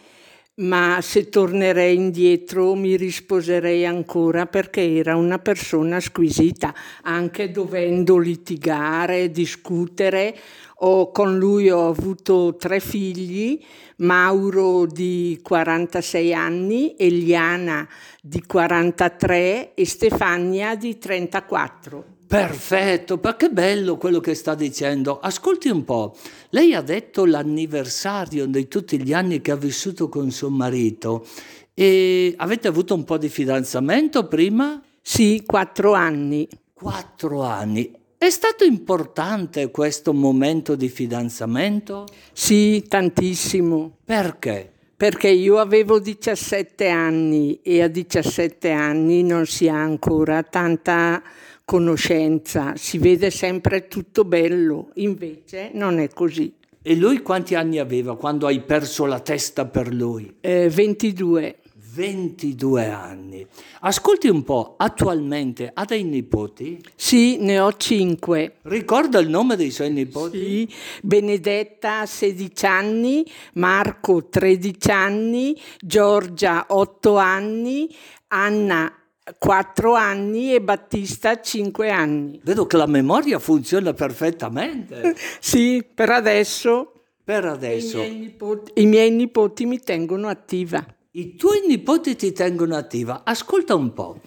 ma 0.58 1.00
se 1.02 1.28
tornerei 1.28 1.94
indietro 1.94 2.74
mi 2.74 2.96
risposerei 2.96 3.84
ancora 3.84 4.46
perché 4.46 4.96
era 4.96 5.14
una 5.14 5.38
persona 5.38 6.00
squisita, 6.00 6.74
anche 7.02 7.50
dovendo 7.50 8.16
litigare, 8.16 9.30
discutere. 9.30 10.34
Ho, 10.80 11.10
con 11.10 11.38
lui 11.38 11.70
ho 11.70 11.88
avuto 11.88 12.56
tre 12.58 12.80
figli, 12.80 13.62
Mauro 13.98 14.84
di 14.84 15.40
46 15.42 16.34
anni, 16.34 16.94
Eliana 16.98 17.88
di 18.20 18.42
43 18.44 19.74
e 19.74 19.86
Stefania 19.86 20.74
di 20.74 20.98
34. 20.98 22.04
Perfetto, 22.26 23.18
perché 23.18 23.48
bello 23.48 23.96
quello 23.96 24.20
che 24.20 24.34
sta 24.34 24.54
dicendo. 24.54 25.20
Ascolti 25.20 25.68
un 25.68 25.84
po', 25.84 26.16
lei 26.50 26.74
ha 26.74 26.82
detto 26.82 27.24
l'anniversario 27.24 28.46
di 28.46 28.68
tutti 28.68 29.00
gli 29.00 29.12
anni 29.12 29.40
che 29.40 29.52
ha 29.52 29.56
vissuto 29.56 30.08
con 30.08 30.30
suo 30.30 30.50
marito 30.50 31.24
e 31.72 32.34
avete 32.36 32.68
avuto 32.68 32.94
un 32.94 33.04
po' 33.04 33.16
di 33.16 33.28
fidanzamento 33.28 34.26
prima? 34.26 34.82
Sì, 35.00 35.42
quattro 35.46 35.92
anni. 35.92 36.48
Quattro 36.72 37.42
anni. 37.42 38.04
È 38.18 38.30
stato 38.30 38.64
importante 38.64 39.70
questo 39.70 40.14
momento 40.14 40.74
di 40.74 40.88
fidanzamento? 40.88 42.06
Sì, 42.32 42.82
tantissimo. 42.88 43.98
Perché? 44.06 44.72
Perché 44.96 45.28
io 45.28 45.58
avevo 45.58 45.98
17 45.98 46.88
anni 46.88 47.60
e 47.60 47.82
a 47.82 47.88
17 47.88 48.70
anni 48.70 49.22
non 49.22 49.44
si 49.44 49.68
ha 49.68 49.76
ancora 49.76 50.42
tanta 50.42 51.22
conoscenza, 51.66 52.72
si 52.76 52.96
vede 52.96 53.30
sempre 53.30 53.86
tutto 53.86 54.24
bello, 54.24 54.92
invece 54.94 55.70
non 55.74 55.98
è 55.98 56.08
così. 56.08 56.54
E 56.80 56.94
lui 56.94 57.20
quanti 57.20 57.54
anni 57.54 57.78
aveva 57.78 58.16
quando 58.16 58.46
hai 58.46 58.60
perso 58.60 59.04
la 59.04 59.20
testa 59.20 59.66
per 59.66 59.92
lui? 59.92 60.36
Eh, 60.40 60.70
22. 60.70 61.56
22 61.96 62.90
anni. 62.90 63.46
Ascolti 63.80 64.28
un 64.28 64.42
po', 64.42 64.74
attualmente 64.76 65.70
ha 65.72 65.86
dei 65.86 66.04
nipoti? 66.04 66.78
Sì, 66.94 67.38
ne 67.38 67.58
ho 67.58 67.72
5. 67.74 68.56
Ricorda 68.64 69.18
il 69.18 69.30
nome 69.30 69.56
dei 69.56 69.70
suoi 69.70 69.90
nipoti? 69.90 70.38
Sì, 70.38 70.74
Benedetta 71.00 72.04
16 72.04 72.66
anni, 72.66 73.24
Marco 73.54 74.28
13 74.28 74.90
anni, 74.90 75.58
Giorgia 75.80 76.66
8 76.68 77.16
anni, 77.16 77.88
Anna 78.28 78.92
4 79.38 79.94
anni 79.94 80.54
e 80.54 80.60
Battista 80.60 81.40
5 81.40 81.90
anni. 81.90 82.38
Vedo 82.44 82.66
che 82.66 82.76
la 82.76 82.86
memoria 82.86 83.38
funziona 83.38 83.94
perfettamente. 83.94 85.16
sì, 85.40 85.82
per 85.94 86.10
adesso. 86.10 86.92
Per 87.24 87.44
adesso. 87.46 87.96
I 87.96 88.00
miei, 88.00 88.18
nipoti, 88.18 88.72
I 88.74 88.86
miei 88.86 89.10
nipoti 89.10 89.64
mi 89.64 89.80
tengono 89.80 90.28
attiva. 90.28 90.84
I 91.18 91.34
tuoi 91.34 91.62
nipoti 91.66 92.14
ti 92.14 92.32
tengono 92.32 92.76
attiva. 92.76 93.22
Ascolta 93.24 93.74
un 93.74 93.94
po'. 93.94 94.20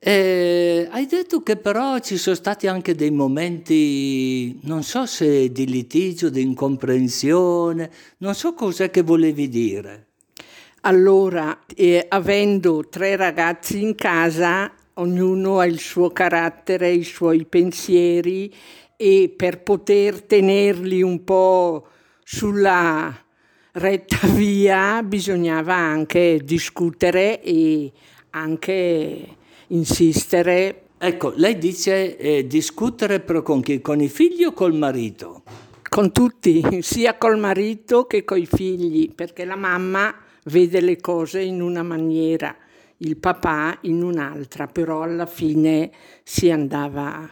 Eh, 0.00 0.88
hai 0.90 1.06
detto 1.06 1.44
che 1.44 1.56
però 1.56 2.00
ci 2.00 2.16
sono 2.16 2.34
stati 2.34 2.66
anche 2.66 2.96
dei 2.96 3.12
momenti, 3.12 4.58
non 4.62 4.82
so 4.82 5.06
se 5.06 5.52
di 5.52 5.64
litigio, 5.64 6.30
di 6.30 6.42
incomprensione, 6.42 7.88
non 8.18 8.34
so 8.34 8.52
cos'è 8.52 8.90
che 8.90 9.02
volevi 9.02 9.48
dire. 9.48 10.08
Allora, 10.80 11.56
eh, 11.72 12.04
avendo 12.08 12.88
tre 12.88 13.14
ragazzi 13.14 13.80
in 13.80 13.94
casa, 13.94 14.72
ognuno 14.94 15.60
ha 15.60 15.66
il 15.66 15.78
suo 15.78 16.10
carattere, 16.10 16.90
i 16.90 17.04
suoi 17.04 17.44
pensieri 17.44 18.52
e 18.96 19.32
per 19.34 19.62
poter 19.62 20.22
tenerli 20.22 21.00
un 21.00 21.22
po' 21.22 21.86
sulla 22.24 23.23
retta 23.74 24.26
via 24.34 25.02
bisognava 25.02 25.74
anche 25.74 26.40
discutere 26.44 27.42
e 27.42 27.90
anche 28.30 29.36
insistere. 29.68 30.82
Ecco, 30.98 31.32
lei 31.36 31.58
dice 31.58 32.16
eh, 32.16 32.46
discutere 32.46 33.20
però 33.20 33.42
con 33.42 33.60
chi? 33.60 33.80
Con 33.80 34.00
i 34.00 34.08
figli 34.08 34.44
o 34.44 34.52
col 34.52 34.74
marito? 34.74 35.42
Con 35.88 36.12
tutti, 36.12 36.62
sia 36.82 37.16
col 37.16 37.38
marito 37.38 38.06
che 38.06 38.24
coi 38.24 38.46
figli, 38.46 39.12
perché 39.12 39.44
la 39.44 39.56
mamma 39.56 40.14
vede 40.44 40.80
le 40.80 41.00
cose 41.00 41.40
in 41.40 41.60
una 41.60 41.82
maniera, 41.82 42.54
il 42.98 43.16
papà 43.16 43.78
in 43.82 44.02
un'altra, 44.02 44.66
però 44.66 45.02
alla 45.02 45.26
fine 45.26 45.90
si 46.22 46.50
andava 46.50 47.28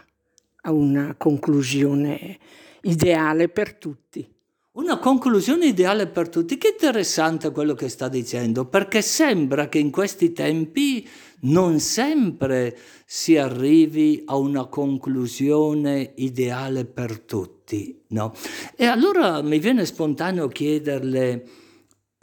a 0.65 0.71
una 0.71 1.15
conclusione 1.17 2.37
ideale 2.81 3.49
per 3.49 3.75
tutti. 3.75 4.32
Una 4.75 4.97
conclusione 4.97 5.67
ideale 5.67 6.07
per 6.07 6.29
tutti. 6.29 6.57
Che 6.57 6.69
interessante 6.69 7.51
quello 7.51 7.75
che 7.75 7.89
sta 7.89 8.07
dicendo, 8.07 8.65
perché 8.65 9.03
sembra 9.03 9.69
che 9.69 9.77
in 9.77 9.91
questi 9.91 10.31
tempi 10.31 11.07
non 11.41 11.79
sempre 11.79 12.75
si 13.05 13.37
arrivi 13.37 14.23
a 14.25 14.35
una 14.35 14.65
conclusione 14.65 16.13
ideale 16.15 16.85
per 16.85 17.19
tutti, 17.19 18.03
no? 18.09 18.33
E 18.75 18.85
allora 18.85 19.43
mi 19.43 19.59
viene 19.59 19.85
spontaneo 19.85 20.47
chiederle 20.47 21.45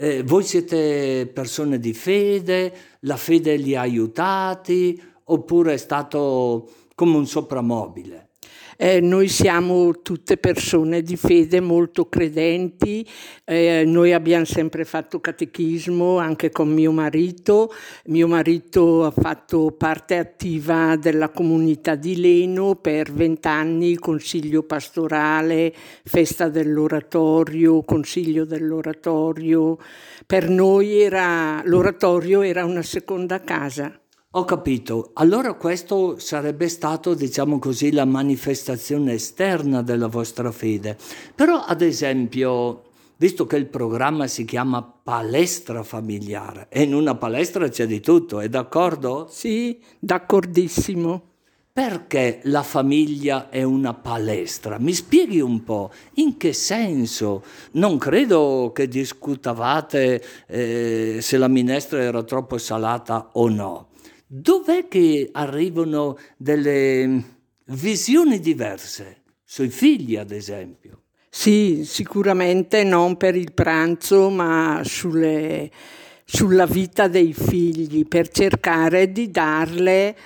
Eh, 0.00 0.22
voi 0.22 0.42
siete 0.44 1.30
persone 1.30 1.78
di 1.78 1.92
fede, 1.92 2.72
la 3.00 3.18
fede 3.18 3.56
li 3.56 3.76
ha 3.76 3.82
aiutati 3.82 4.98
oppure 5.24 5.74
è 5.74 5.76
stato 5.76 6.70
come 6.94 7.16
un 7.18 7.26
soprammobile? 7.26 8.29
Eh, 8.82 8.98
noi 9.02 9.28
siamo 9.28 10.00
tutte 10.00 10.38
persone 10.38 11.02
di 11.02 11.14
fede 11.14 11.60
molto 11.60 12.08
credenti, 12.08 13.06
eh, 13.44 13.84
noi 13.84 14.14
abbiamo 14.14 14.46
sempre 14.46 14.86
fatto 14.86 15.20
catechismo 15.20 16.16
anche 16.16 16.48
con 16.48 16.70
mio 16.70 16.90
marito, 16.90 17.70
mio 18.06 18.26
marito 18.26 19.04
ha 19.04 19.10
fatto 19.10 19.74
parte 19.76 20.16
attiva 20.16 20.96
della 20.96 21.28
comunità 21.28 21.94
di 21.94 22.18
Leno 22.18 22.76
per 22.76 23.12
vent'anni, 23.12 23.96
consiglio 23.96 24.62
pastorale, 24.62 25.74
festa 26.02 26.48
dell'oratorio, 26.48 27.82
consiglio 27.82 28.46
dell'oratorio, 28.46 29.76
per 30.24 30.48
noi 30.48 31.00
era, 31.02 31.60
l'oratorio 31.66 32.40
era 32.40 32.64
una 32.64 32.80
seconda 32.80 33.40
casa. 33.40 33.99
Ho 34.34 34.44
capito. 34.44 35.10
Allora 35.14 35.54
questo 35.54 36.20
sarebbe 36.20 36.68
stato, 36.68 37.14
diciamo 37.14 37.58
così, 37.58 37.90
la 37.90 38.04
manifestazione 38.04 39.14
esterna 39.14 39.82
della 39.82 40.06
vostra 40.06 40.52
fede. 40.52 40.96
Però, 41.34 41.64
ad 41.64 41.80
esempio, 41.82 42.82
visto 43.16 43.44
che 43.46 43.56
il 43.56 43.66
programma 43.66 44.28
si 44.28 44.44
chiama 44.44 44.82
palestra 44.82 45.82
familiare 45.82 46.68
e 46.70 46.82
in 46.82 46.94
una 46.94 47.16
palestra 47.16 47.68
c'è 47.68 47.86
di 47.86 47.98
tutto, 47.98 48.38
è 48.38 48.48
d'accordo? 48.48 49.26
Sì, 49.28 49.80
d'accordissimo. 49.98 51.22
Perché 51.72 52.38
la 52.44 52.62
famiglia 52.62 53.48
è 53.48 53.64
una 53.64 53.94
palestra? 53.94 54.78
Mi 54.78 54.92
spieghi 54.92 55.40
un 55.40 55.64
po', 55.64 55.90
in 56.14 56.36
che 56.36 56.52
senso? 56.52 57.42
Non 57.72 57.98
credo 57.98 58.70
che 58.72 58.86
discutavate 58.86 60.22
eh, 60.46 61.18
se 61.20 61.36
la 61.36 61.48
minestra 61.48 62.00
era 62.00 62.22
troppo 62.22 62.58
salata 62.58 63.30
o 63.32 63.48
no. 63.48 63.89
Dov'è 64.32 64.86
che 64.86 65.28
arrivano 65.32 66.16
delle 66.36 67.24
visioni 67.64 68.38
diverse 68.38 69.22
sui 69.42 69.70
figli, 69.70 70.16
ad 70.16 70.30
esempio? 70.30 71.00
Sì, 71.28 71.84
sicuramente 71.84 72.84
non 72.84 73.16
per 73.16 73.34
il 73.34 73.52
pranzo, 73.52 74.30
ma 74.30 74.82
sulle, 74.84 75.68
sulla 76.24 76.66
vita 76.66 77.08
dei 77.08 77.32
figli, 77.32 78.06
per 78.06 78.28
cercare 78.28 79.10
di 79.10 79.32
darle 79.32 80.16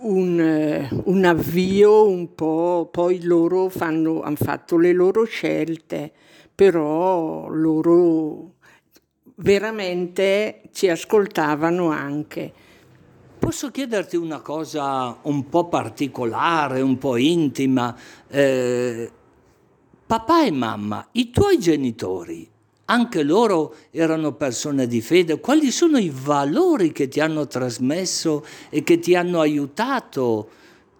un, 0.00 1.02
un 1.04 1.24
avvio 1.24 2.10
un 2.10 2.34
po', 2.34 2.90
poi 2.92 3.22
loro 3.22 3.70
fanno, 3.70 4.20
hanno 4.20 4.36
fatto 4.36 4.76
le 4.76 4.92
loro 4.92 5.24
scelte, 5.24 6.12
però 6.54 7.48
loro 7.48 8.56
veramente 9.36 10.60
ci 10.72 10.90
ascoltavano 10.90 11.88
anche. 11.88 12.64
Posso 13.38 13.70
chiederti 13.70 14.16
una 14.16 14.40
cosa 14.40 15.18
un 15.22 15.48
po' 15.48 15.68
particolare, 15.68 16.80
un 16.80 16.98
po' 16.98 17.16
intima? 17.16 17.94
Eh, 18.28 19.10
papà 20.06 20.44
e 20.44 20.50
mamma, 20.50 21.06
i 21.12 21.30
tuoi 21.30 21.58
genitori, 21.58 22.48
anche 22.86 23.22
loro 23.22 23.74
erano 23.90 24.32
persone 24.32 24.86
di 24.86 25.00
fede. 25.00 25.38
Quali 25.38 25.70
sono 25.70 25.98
i 25.98 26.10
valori 26.12 26.92
che 26.92 27.08
ti 27.08 27.20
hanno 27.20 27.46
trasmesso 27.46 28.44
e 28.68 28.82
che 28.82 28.98
ti 28.98 29.14
hanno 29.14 29.40
aiutato 29.40 30.48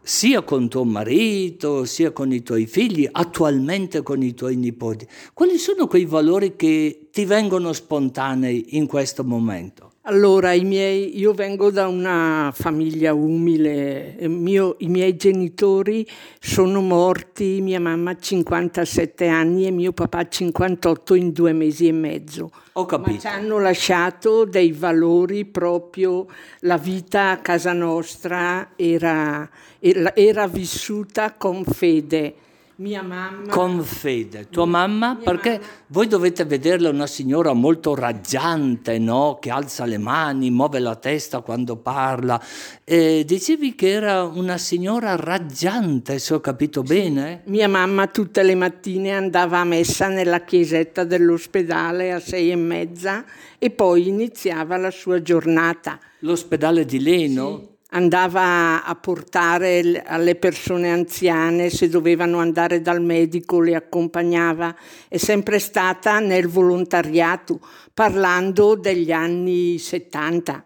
sia 0.03 0.43
con 0.43 0.69
tuo 0.69 0.85
marito, 0.85 1.85
sia 1.85 2.13
con 2.13 2.33
i 2.33 2.43
tuoi 2.43 2.67
figli, 2.67 3.09
attualmente 3.11 4.03
con 4.03 4.23
i 4.23 4.35
tuoi 4.35 4.57
nipoti? 4.57 5.09
Quali 5.33 5.59
sono 5.59 5.89
quei 5.89 6.05
valori 6.05 6.55
che 6.55 7.09
ti 7.11 7.25
vengono 7.25 7.73
spontanei 7.73 8.77
in 8.77 8.87
questo 8.87 9.25
momento? 9.25 9.95
Allora, 10.09 10.53
i 10.53 10.63
miei, 10.63 11.19
io 11.19 11.33
vengo 11.33 11.73
da 11.73 11.89
una 11.89 12.53
famiglia 12.55 13.13
umile, 13.13 14.15
mio, 14.21 14.77
i 14.79 14.87
miei 14.87 15.17
genitori 15.17 16.07
sono 16.39 16.81
morti, 16.81 17.61
mia 17.61 17.81
mamma 17.81 18.13
ha 18.13 18.17
57 18.17 19.27
anni 19.27 19.67
e 19.67 19.73
mio 19.73 19.93
papà 19.93 20.29
58 20.29 21.15
in 21.15 21.33
due 21.33 21.53
mesi 21.53 21.89
e 21.89 21.93
mezzo. 21.93 22.53
Ho 22.75 22.87
capito. 22.87 23.11
Ma 23.11 23.19
ci 23.19 23.27
hanno 23.27 23.59
lasciato 23.59 24.45
dei 24.45 24.71
valori 24.71 25.45
proprio, 25.45 26.27
la 26.61 26.79
vita 26.79 27.31
a 27.31 27.39
casa 27.39 27.73
nostra 27.73 28.75
era, 28.77 29.51
era, 29.81 30.15
era 30.15 30.47
vissuta 30.47 31.33
con 31.33 31.65
fede 31.65 32.35
mia 32.77 33.03
mamma. 33.03 33.51
Con 33.51 33.83
fede. 33.83 34.49
Tua 34.51 34.67
mamma? 34.67 35.15
Mia 35.15 35.25
perché 35.25 35.51
mamma. 35.53 35.67
voi 35.89 36.07
dovete 36.07 36.45
vederla 36.45 36.91
una 36.91 37.07
signora 37.07 37.53
molto 37.53 37.95
raggiante, 37.95 38.99
no? 38.99 39.39
Che 39.41 39.51
alza 39.51 39.85
le 39.85 39.99
mani, 39.99 40.51
muove 40.51 40.79
la 40.79 40.97
testa 40.97 41.41
quando 41.41 41.77
parla. 41.77 42.41
E 42.85 43.25
dicevi 43.25 43.75
che 43.75 43.91
era 43.91 44.25
una 44.25 44.59
signora 44.59 45.17
raggiante, 45.17 46.19
se 46.19 46.35
ho 46.35 46.41
capito 46.41 46.85
sì. 46.85 46.95
bene? 46.95 47.43
Mia 47.47 47.69
mamma 47.69 48.07
tutte 48.09 48.43
le 48.43 48.55
mattine 48.55 49.13
andava 49.13 49.59
a 49.59 49.65
messa 49.65 50.09
nella 50.09 50.41
chiesetta 50.41 51.05
dell'ospedale 51.05 52.13
a 52.13 52.21
sei 52.21 52.51
e 52.51 52.57
mezza 52.57 53.25
e 53.59 53.71
poi 53.71 54.09
iniziava 54.09 54.77
la 54.77 54.91
sua 54.91 55.23
giornata. 55.23 55.99
L'ospedale 56.21 56.85
di 56.85 57.01
Leno? 57.01 57.59
Sì 57.59 57.75
andava 57.91 58.85
a 58.85 58.95
portare 58.97 60.03
alle 60.05 60.35
persone 60.35 60.91
anziane, 60.91 61.71
se 61.71 61.89
dovevano 61.89 62.39
andare 62.39 62.81
dal 62.81 63.03
medico 63.03 63.61
le 63.61 63.75
accompagnava, 63.75 64.75
è 65.09 65.17
sempre 65.17 65.59
stata 65.59 66.19
nel 66.19 66.49
volontariato, 66.49 67.61
parlando 67.95 68.75
degli 68.75 69.13
anni 69.13 69.79
70. 69.79 70.65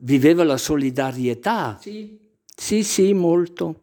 Viveva 0.00 0.44
la 0.44 0.56
solidarietà. 0.56 1.78
Sì, 1.80 2.18
sì, 2.54 2.82
sì 2.82 3.12
molto 3.12 3.82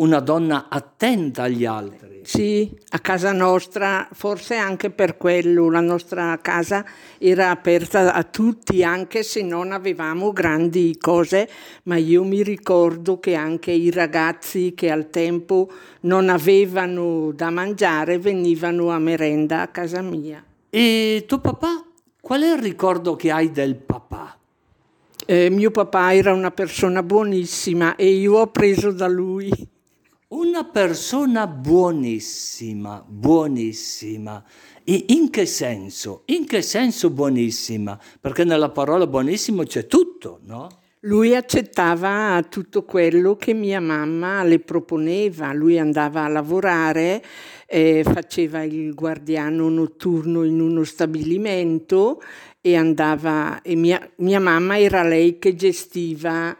una 0.00 0.20
donna 0.20 0.66
attenta 0.68 1.44
agli 1.44 1.64
altri. 1.64 2.20
Sì, 2.22 2.70
a 2.90 2.98
casa 3.00 3.32
nostra, 3.32 4.08
forse 4.12 4.56
anche 4.56 4.90
per 4.90 5.16
quello, 5.16 5.70
la 5.70 5.80
nostra 5.80 6.38
casa 6.40 6.84
era 7.18 7.50
aperta 7.50 8.12
a 8.12 8.22
tutti, 8.24 8.82
anche 8.82 9.22
se 9.22 9.42
non 9.42 9.72
avevamo 9.72 10.32
grandi 10.32 10.96
cose, 10.98 11.48
ma 11.84 11.96
io 11.96 12.24
mi 12.24 12.42
ricordo 12.42 13.18
che 13.20 13.34
anche 13.34 13.72
i 13.72 13.90
ragazzi 13.90 14.72
che 14.74 14.90
al 14.90 15.10
tempo 15.10 15.70
non 16.02 16.28
avevano 16.28 17.32
da 17.34 17.50
mangiare 17.50 18.18
venivano 18.18 18.90
a 18.90 18.98
merenda 18.98 19.62
a 19.62 19.68
casa 19.68 20.00
mia. 20.00 20.42
E 20.70 21.24
tuo 21.26 21.40
papà? 21.40 21.84
Qual 22.20 22.42
è 22.42 22.54
il 22.54 22.62
ricordo 22.62 23.16
che 23.16 23.30
hai 23.30 23.50
del 23.50 23.76
papà? 23.76 24.38
Eh, 25.26 25.50
mio 25.50 25.70
papà 25.70 26.14
era 26.14 26.32
una 26.32 26.50
persona 26.50 27.02
buonissima 27.02 27.96
e 27.96 28.08
io 28.08 28.38
ho 28.38 28.46
preso 28.46 28.92
da 28.92 29.06
lui. 29.06 29.78
Una 30.32 30.62
persona 30.62 31.48
buonissima, 31.48 33.04
buonissima. 33.04 34.44
E 34.84 35.06
in 35.08 35.28
che 35.28 35.44
senso? 35.44 36.22
In 36.26 36.46
che 36.46 36.62
senso 36.62 37.10
buonissima? 37.10 37.98
Perché 38.20 38.44
nella 38.44 38.70
parola 38.70 39.08
buonissimo 39.08 39.64
c'è 39.64 39.88
tutto, 39.88 40.38
no? 40.44 40.68
Lui 41.00 41.34
accettava 41.34 42.46
tutto 42.48 42.84
quello 42.84 43.34
che 43.34 43.54
mia 43.54 43.80
mamma 43.80 44.44
le 44.44 44.60
proponeva. 44.60 45.52
Lui 45.52 45.80
andava 45.80 46.22
a 46.22 46.28
lavorare, 46.28 47.24
eh, 47.66 48.04
faceva 48.04 48.62
il 48.62 48.94
guardiano 48.94 49.68
notturno 49.68 50.44
in 50.44 50.60
uno 50.60 50.84
stabilimento 50.84 52.22
e 52.60 52.76
andava. 52.76 53.62
E 53.62 53.74
mia, 53.74 54.08
mia 54.18 54.38
mamma 54.38 54.78
era 54.78 55.02
lei 55.02 55.40
che 55.40 55.56
gestiva 55.56 56.56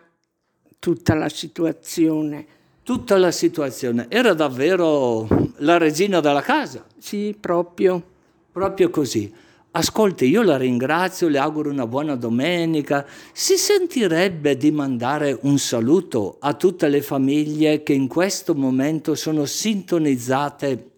tutta 0.80 1.14
la 1.14 1.28
situazione 1.28 2.59
tutta 2.90 3.18
la 3.18 3.31
situazione. 3.31 4.07
Era 4.09 4.35
davvero 4.35 5.29
la 5.59 5.79
regina 5.79 6.18
della 6.18 6.40
casa. 6.40 6.85
Sì, 6.98 7.37
proprio. 7.38 8.03
Proprio 8.50 8.90
così. 8.90 9.33
Ascolti, 9.70 10.26
io 10.26 10.42
la 10.42 10.57
ringrazio, 10.57 11.29
le 11.29 11.38
auguro 11.38 11.70
una 11.70 11.87
buona 11.87 12.16
domenica. 12.16 13.07
Si 13.31 13.57
sentirebbe 13.57 14.57
di 14.57 14.72
mandare 14.72 15.38
un 15.42 15.57
saluto 15.59 16.38
a 16.40 16.55
tutte 16.55 16.88
le 16.88 17.00
famiglie 17.00 17.85
che 17.85 17.92
in 17.92 18.09
questo 18.09 18.57
momento 18.57 19.14
sono 19.14 19.44
sintonizzate 19.44 20.89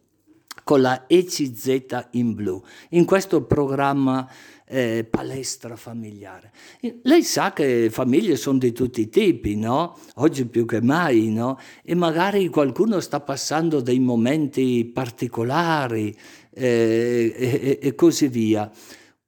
con 0.64 0.80
la 0.80 1.04
ECZ 1.06 2.08
in 2.12 2.34
blu, 2.34 2.62
in 2.90 3.04
questo 3.04 3.44
programma 3.44 4.28
eh, 4.66 5.06
palestra 5.08 5.76
familiare. 5.76 6.50
Lei 7.02 7.22
sa 7.22 7.52
che 7.52 7.90
famiglie 7.90 8.36
sono 8.36 8.58
di 8.58 8.72
tutti 8.72 9.02
i 9.02 9.08
tipi, 9.08 9.56
no? 9.56 9.98
Oggi 10.16 10.46
più 10.46 10.64
che 10.64 10.80
mai, 10.80 11.30
no? 11.30 11.58
E 11.82 11.94
magari 11.94 12.48
qualcuno 12.48 13.00
sta 13.00 13.20
passando 13.20 13.80
dei 13.80 14.00
momenti 14.00 14.84
particolari 14.86 16.16
eh, 16.54 17.34
e, 17.36 17.78
e 17.82 17.94
così 17.94 18.28
via. 18.28 18.70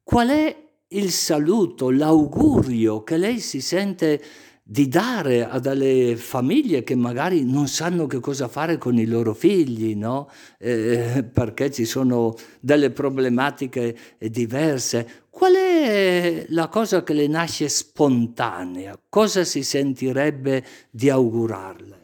Qual 0.02 0.28
è 0.28 0.62
il 0.88 1.10
saluto, 1.10 1.90
l'augurio 1.90 3.02
che 3.02 3.16
lei 3.16 3.40
si 3.40 3.60
sente 3.60 4.22
di 4.66 4.88
dare 4.88 5.46
a 5.46 5.58
delle 5.58 6.16
famiglie 6.16 6.82
che 6.84 6.94
magari 6.94 7.44
non 7.44 7.68
sanno 7.68 8.06
che 8.06 8.18
cosa 8.18 8.48
fare 8.48 8.78
con 8.78 8.96
i 8.96 9.04
loro 9.04 9.34
figli, 9.34 9.94
no? 9.94 10.30
eh, 10.58 11.22
perché 11.30 11.70
ci 11.70 11.84
sono 11.84 12.34
delle 12.60 12.90
problematiche 12.90 13.94
diverse. 14.18 15.24
Qual 15.28 15.52
è 15.52 16.46
la 16.48 16.68
cosa 16.68 17.02
che 17.02 17.12
le 17.12 17.26
nasce 17.26 17.68
spontanea? 17.68 18.98
Cosa 19.06 19.44
si 19.44 19.62
sentirebbe 19.62 20.64
di 20.90 21.10
augurarle? 21.10 22.03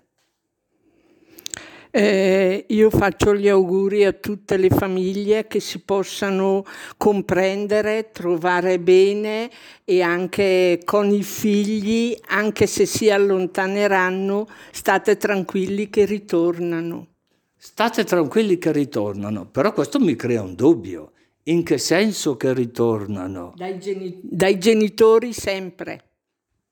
Eh, 1.92 2.66
io 2.68 2.88
faccio 2.88 3.34
gli 3.34 3.48
auguri 3.48 4.04
a 4.04 4.12
tutte 4.12 4.56
le 4.56 4.68
famiglie 4.68 5.48
che 5.48 5.58
si 5.58 5.80
possano 5.80 6.64
comprendere, 6.96 8.10
trovare 8.12 8.78
bene 8.78 9.50
e 9.84 10.00
anche 10.00 10.80
con 10.84 11.10
i 11.10 11.24
figli, 11.24 12.16
anche 12.28 12.68
se 12.68 12.86
si 12.86 13.10
allontaneranno, 13.10 14.46
state 14.70 15.16
tranquilli 15.16 15.90
che 15.90 16.04
ritornano. 16.04 17.08
State 17.56 18.04
tranquilli 18.04 18.56
che 18.58 18.70
ritornano, 18.70 19.46
però 19.46 19.72
questo 19.72 19.98
mi 19.98 20.14
crea 20.14 20.42
un 20.42 20.54
dubbio. 20.54 21.12
In 21.44 21.64
che 21.64 21.78
senso 21.78 22.36
che 22.36 22.54
ritornano? 22.54 23.52
Dai, 23.56 23.80
geni- 23.80 24.20
dai 24.22 24.58
genitori 24.58 25.32
sempre. 25.32 26.04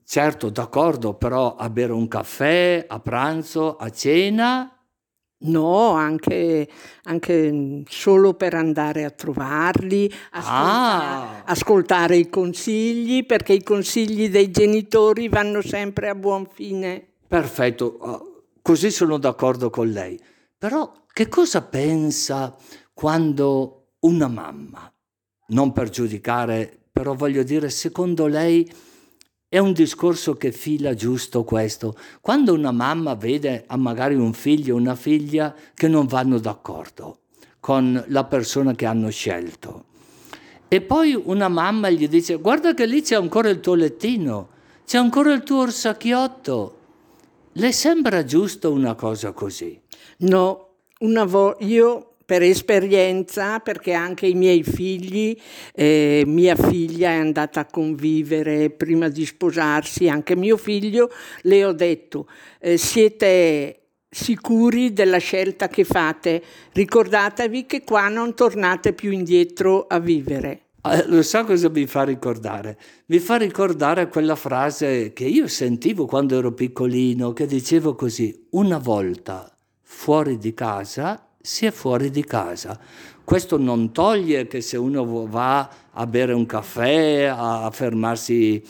Certo, 0.04 0.50
d'accordo, 0.50 1.14
però 1.14 1.56
a 1.56 1.68
bere 1.68 1.92
un 1.92 2.06
caffè, 2.06 2.84
a 2.86 3.00
pranzo, 3.00 3.76
a 3.76 3.90
cena 3.90 4.77
No, 5.40 5.92
anche, 5.92 6.68
anche 7.04 7.82
solo 7.88 8.34
per 8.34 8.54
andare 8.54 9.04
a 9.04 9.10
trovarli, 9.10 10.12
ascoltare, 10.32 11.36
Ah, 11.36 11.42
ascoltare 11.44 12.16
i 12.16 12.28
consigli, 12.28 13.24
perché 13.24 13.52
i 13.52 13.62
consigli 13.62 14.30
dei 14.30 14.50
genitori 14.50 15.28
vanno 15.28 15.62
sempre 15.62 16.08
a 16.08 16.14
buon 16.16 16.46
fine. 16.52 17.06
perfetto, 17.28 17.98
oh, 18.00 18.42
così 18.62 18.90
sono 18.90 19.16
d'accordo 19.18 19.70
con 19.70 19.88
lei. 19.90 20.20
Però 20.56 20.92
che 21.12 21.28
cosa 21.28 21.62
pensa 21.62 22.56
quando 22.92 23.90
una 24.00 24.26
mamma, 24.26 24.92
non 25.48 25.72
per 25.72 25.88
giudicare, 25.90 26.80
però 26.90 27.14
voglio 27.14 27.44
dire, 27.44 27.70
secondo 27.70 28.26
lei 28.26 28.68
è 29.50 29.58
un 29.58 29.72
discorso 29.72 30.36
che 30.36 30.52
fila 30.52 30.94
giusto 30.94 31.42
questo. 31.42 31.96
Quando 32.20 32.52
una 32.52 32.70
mamma 32.70 33.14
vede 33.14 33.64
magari 33.76 34.14
un 34.14 34.34
figlio 34.34 34.74
o 34.74 34.78
una 34.78 34.94
figlia 34.94 35.54
che 35.74 35.88
non 35.88 36.06
vanno 36.06 36.38
d'accordo 36.38 37.20
con 37.58 38.04
la 38.08 38.24
persona 38.24 38.74
che 38.74 38.84
hanno 38.84 39.08
scelto. 39.10 39.84
E 40.68 40.82
poi 40.82 41.18
una 41.22 41.48
mamma 41.48 41.88
gli 41.88 42.06
dice: 42.08 42.36
Guarda 42.36 42.74
che 42.74 42.84
lì 42.84 43.00
c'è 43.00 43.14
ancora 43.14 43.48
il 43.48 43.60
tuo 43.60 43.74
lettino, 43.74 44.50
c'è 44.84 44.98
ancora 44.98 45.32
il 45.32 45.42
tuo 45.42 45.60
orsacchiotto. 45.60 46.76
Le 47.52 47.72
sembra 47.72 48.24
giusto 48.24 48.70
una 48.70 48.94
cosa 48.94 49.32
così? 49.32 49.80
No, 50.18 50.74
una 51.00 51.24
vo- 51.24 51.56
io 51.60 52.07
per 52.28 52.42
esperienza, 52.42 53.58
perché 53.60 53.94
anche 53.94 54.26
i 54.26 54.34
miei 54.34 54.62
figli, 54.62 55.34
eh, 55.74 56.24
mia 56.26 56.56
figlia 56.56 57.08
è 57.08 57.14
andata 57.14 57.60
a 57.60 57.64
convivere 57.64 58.68
prima 58.68 59.08
di 59.08 59.24
sposarsi, 59.24 60.10
anche 60.10 60.36
mio 60.36 60.58
figlio, 60.58 61.10
le 61.44 61.64
ho 61.64 61.72
detto, 61.72 62.28
eh, 62.60 62.76
siete 62.76 63.92
sicuri 64.10 64.92
della 64.92 65.16
scelta 65.16 65.68
che 65.68 65.84
fate, 65.84 66.42
ricordatevi 66.72 67.64
che 67.64 67.82
qua 67.82 68.08
non 68.08 68.34
tornate 68.34 68.92
più 68.92 69.10
indietro 69.10 69.86
a 69.86 69.98
vivere. 69.98 70.64
Eh, 70.82 71.06
lo 71.06 71.22
sa 71.22 71.44
cosa 71.44 71.70
mi 71.70 71.86
fa 71.86 72.02
ricordare? 72.02 72.78
Mi 73.06 73.20
fa 73.20 73.36
ricordare 73.36 74.08
quella 74.08 74.36
frase 74.36 75.14
che 75.14 75.24
io 75.24 75.46
sentivo 75.46 76.04
quando 76.04 76.36
ero 76.36 76.52
piccolino, 76.52 77.32
che 77.32 77.46
dicevo 77.46 77.94
così, 77.94 78.48
una 78.50 78.76
volta 78.76 79.50
fuori 79.80 80.36
di 80.36 80.52
casa 80.52 81.22
si 81.40 81.66
è 81.66 81.70
fuori 81.70 82.10
di 82.10 82.24
casa. 82.24 82.78
Questo 83.24 83.58
non 83.58 83.92
toglie 83.92 84.46
che 84.46 84.60
se 84.60 84.76
uno 84.76 85.26
va 85.26 85.68
a 85.92 86.06
bere 86.06 86.32
un 86.32 86.46
caffè, 86.46 87.24
a 87.24 87.70
fermarsi 87.70 88.62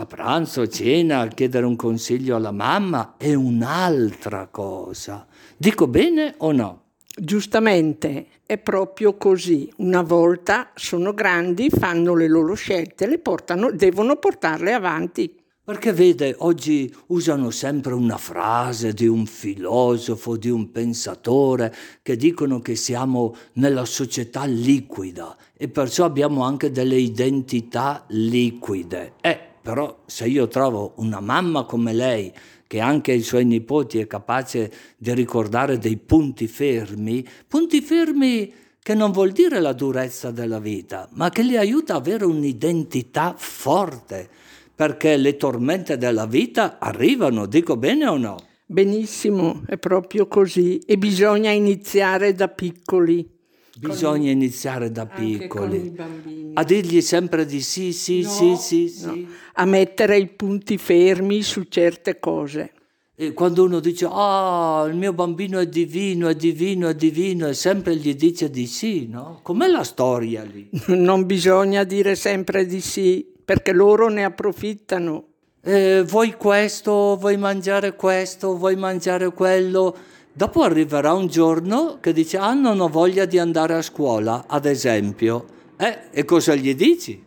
a 0.00 0.06
pranzo, 0.06 0.66
cena, 0.68 1.20
a 1.20 1.28
chiedere 1.28 1.66
un 1.66 1.76
consiglio 1.76 2.36
alla 2.36 2.52
mamma, 2.52 3.14
è 3.16 3.34
un'altra 3.34 4.46
cosa. 4.46 5.26
Dico 5.56 5.88
bene 5.88 6.34
o 6.38 6.52
no? 6.52 6.82
Giustamente 7.16 8.28
è 8.46 8.58
proprio 8.58 9.16
così. 9.16 9.70
Una 9.78 10.02
volta 10.02 10.70
sono 10.74 11.12
grandi, 11.12 11.68
fanno 11.68 12.14
le 12.14 12.28
loro 12.28 12.54
scelte, 12.54 13.08
le 13.08 13.18
portano, 13.18 13.72
devono 13.72 14.16
portarle 14.16 14.72
avanti. 14.72 15.37
Perché 15.68 15.92
vede, 15.92 16.34
oggi 16.38 16.90
usano 17.08 17.50
sempre 17.50 17.92
una 17.92 18.16
frase 18.16 18.94
di 18.94 19.06
un 19.06 19.26
filosofo, 19.26 20.38
di 20.38 20.48
un 20.48 20.72
pensatore, 20.72 21.74
che 22.00 22.16
dicono 22.16 22.60
che 22.60 22.74
siamo 22.74 23.36
nella 23.56 23.84
società 23.84 24.46
liquida 24.46 25.36
e 25.54 25.68
perciò 25.68 26.06
abbiamo 26.06 26.42
anche 26.42 26.70
delle 26.70 26.96
identità 26.96 28.06
liquide. 28.08 29.12
Eh, 29.20 29.38
però 29.60 30.04
se 30.06 30.26
io 30.26 30.48
trovo 30.48 30.94
una 30.96 31.20
mamma 31.20 31.64
come 31.64 31.92
lei, 31.92 32.32
che 32.66 32.80
anche 32.80 33.12
ai 33.12 33.20
suoi 33.20 33.44
nipoti 33.44 33.98
è 33.98 34.06
capace 34.06 34.72
di 34.96 35.12
ricordare 35.12 35.76
dei 35.76 35.98
punti 35.98 36.48
fermi, 36.48 37.22
punti 37.46 37.82
fermi 37.82 38.50
che 38.82 38.94
non 38.94 39.10
vuol 39.10 39.32
dire 39.32 39.60
la 39.60 39.74
durezza 39.74 40.30
della 40.30 40.60
vita, 40.60 41.10
ma 41.12 41.28
che 41.28 41.42
li 41.42 41.58
aiuta 41.58 41.96
ad 41.96 42.06
avere 42.06 42.24
un'identità 42.24 43.34
forte 43.36 44.30
perché 44.78 45.16
le 45.16 45.36
tormente 45.36 45.96
della 45.96 46.26
vita 46.26 46.78
arrivano, 46.78 47.46
dico 47.46 47.76
bene 47.76 48.06
o 48.06 48.16
no? 48.16 48.36
Benissimo, 48.64 49.62
è 49.66 49.76
proprio 49.76 50.28
così 50.28 50.78
e 50.86 50.96
bisogna 50.96 51.50
iniziare 51.50 52.32
da 52.32 52.46
piccoli. 52.46 53.28
Bisogna 53.76 54.30
iniziare 54.30 54.92
da 54.92 55.08
Anche 55.10 55.48
con 55.48 55.74
i 55.74 55.80
piccoli, 55.80 56.52
a 56.54 56.62
dirgli 56.62 57.00
sempre 57.00 57.44
di 57.44 57.60
sì, 57.60 57.92
sì, 57.92 58.20
No, 58.20 58.28
sì, 58.28 58.54
sì, 58.56 58.92
no. 59.04 59.12
sì. 59.14 59.26
A 59.54 59.64
mettere 59.64 60.16
i 60.16 60.28
punti 60.28 60.78
fermi 60.78 61.42
su 61.42 61.64
certe 61.64 62.20
cose. 62.20 62.70
E 63.16 63.32
quando 63.32 63.64
uno 63.64 63.80
dice, 63.80 64.06
ah, 64.08 64.86
il 64.88 64.94
mio 64.94 65.12
bambino 65.12 65.58
è 65.58 65.66
divino, 65.66 66.28
è 66.28 66.36
divino, 66.36 66.86
è 66.86 66.94
divino, 66.94 67.48
e 67.48 67.54
sempre 67.54 67.96
gli 67.96 68.14
dice 68.14 68.48
di 68.48 68.68
sì, 68.68 69.08
no? 69.08 69.40
Com'è 69.42 69.66
la 69.66 69.82
storia 69.82 70.44
lì? 70.44 70.70
Non 70.94 71.26
bisogna 71.26 71.82
dire 71.82 72.14
sempre 72.14 72.64
di 72.64 72.80
sì, 72.80 73.34
perché 73.48 73.72
loro 73.72 74.10
ne 74.10 74.24
approfittano. 74.24 75.24
Eh, 75.62 76.02
vuoi 76.06 76.34
questo, 76.34 77.16
vuoi 77.18 77.38
mangiare 77.38 77.96
questo, 77.96 78.54
vuoi 78.58 78.76
mangiare 78.76 79.32
quello. 79.32 79.96
Dopo 80.30 80.60
arriverà 80.60 81.14
un 81.14 81.28
giorno 81.28 81.96
che 81.98 82.12
dice, 82.12 82.36
ah, 82.36 82.52
non 82.52 82.78
ho 82.78 82.88
voglia 82.88 83.24
di 83.24 83.38
andare 83.38 83.72
a 83.72 83.80
scuola, 83.80 84.44
ad 84.46 84.66
esempio. 84.66 85.46
Eh, 85.78 85.98
e 86.10 86.26
cosa 86.26 86.54
gli 86.54 86.74
dici? 86.74 87.24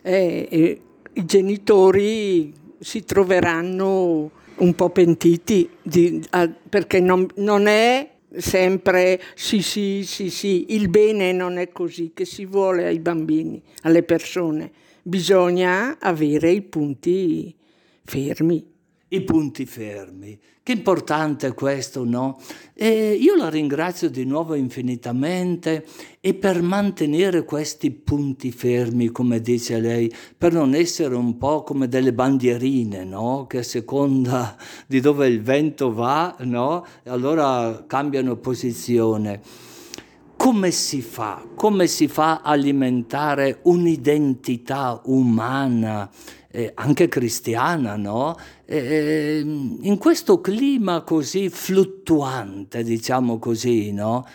E, 0.00 0.46
e 0.48 0.80
i 1.14 1.24
genitori 1.24 2.54
si 2.78 3.04
troveranno 3.04 4.30
un 4.58 4.74
po' 4.76 4.90
pentiti 4.90 5.68
di- 5.82 6.24
a- 6.30 6.48
perché 6.68 7.00
non, 7.00 7.26
non 7.38 7.66
è 7.66 8.10
sempre 8.36 9.20
sì, 9.34 9.60
sì, 9.60 10.04
sì, 10.04 10.30
sì, 10.30 10.66
il 10.68 10.88
bene 10.88 11.32
non 11.32 11.58
è 11.58 11.70
così 11.70 12.12
che 12.14 12.24
si 12.24 12.46
vuole 12.46 12.86
ai 12.86 13.00
bambini, 13.00 13.60
alle 13.82 14.04
persone. 14.04 14.70
Bisogna 15.06 15.98
avere 16.00 16.50
i 16.50 16.62
punti 16.62 17.54
fermi. 18.04 18.66
I 19.08 19.20
punti 19.20 19.66
fermi. 19.66 20.40
Che 20.62 20.72
importante 20.72 21.52
questo, 21.52 22.06
no? 22.06 22.40
E 22.72 23.12
io 23.12 23.36
la 23.36 23.50
ringrazio 23.50 24.08
di 24.08 24.24
nuovo 24.24 24.54
infinitamente 24.54 25.84
e 26.20 26.32
per 26.32 26.62
mantenere 26.62 27.44
questi 27.44 27.90
punti 27.90 28.50
fermi, 28.50 29.10
come 29.10 29.42
dice 29.42 29.78
lei, 29.78 30.10
per 30.38 30.54
non 30.54 30.74
essere 30.74 31.16
un 31.16 31.36
po' 31.36 31.62
come 31.64 31.86
delle 31.86 32.14
bandierine, 32.14 33.04
no? 33.04 33.44
Che 33.46 33.58
a 33.58 33.62
seconda 33.62 34.56
di 34.86 35.00
dove 35.00 35.28
il 35.28 35.42
vento 35.42 35.92
va, 35.92 36.34
no? 36.38 36.86
Allora 37.04 37.84
cambiano 37.86 38.36
posizione. 38.36 39.42
Come 40.44 40.72
si 40.72 41.00
fa? 41.00 41.42
Come 41.54 41.86
si 41.86 42.06
fa 42.06 42.42
a 42.42 42.50
alimentare 42.50 43.60
un'identità 43.62 45.00
umana, 45.04 46.10
eh, 46.50 46.70
anche 46.74 47.08
cristiana, 47.08 47.96
no? 47.96 48.36
Eh, 48.66 49.40
in 49.40 49.96
questo 49.96 50.42
clima 50.42 51.00
così 51.00 51.48
fluttuante, 51.48 52.82
diciamo 52.82 53.38
così, 53.38 53.90
no? 53.92 54.26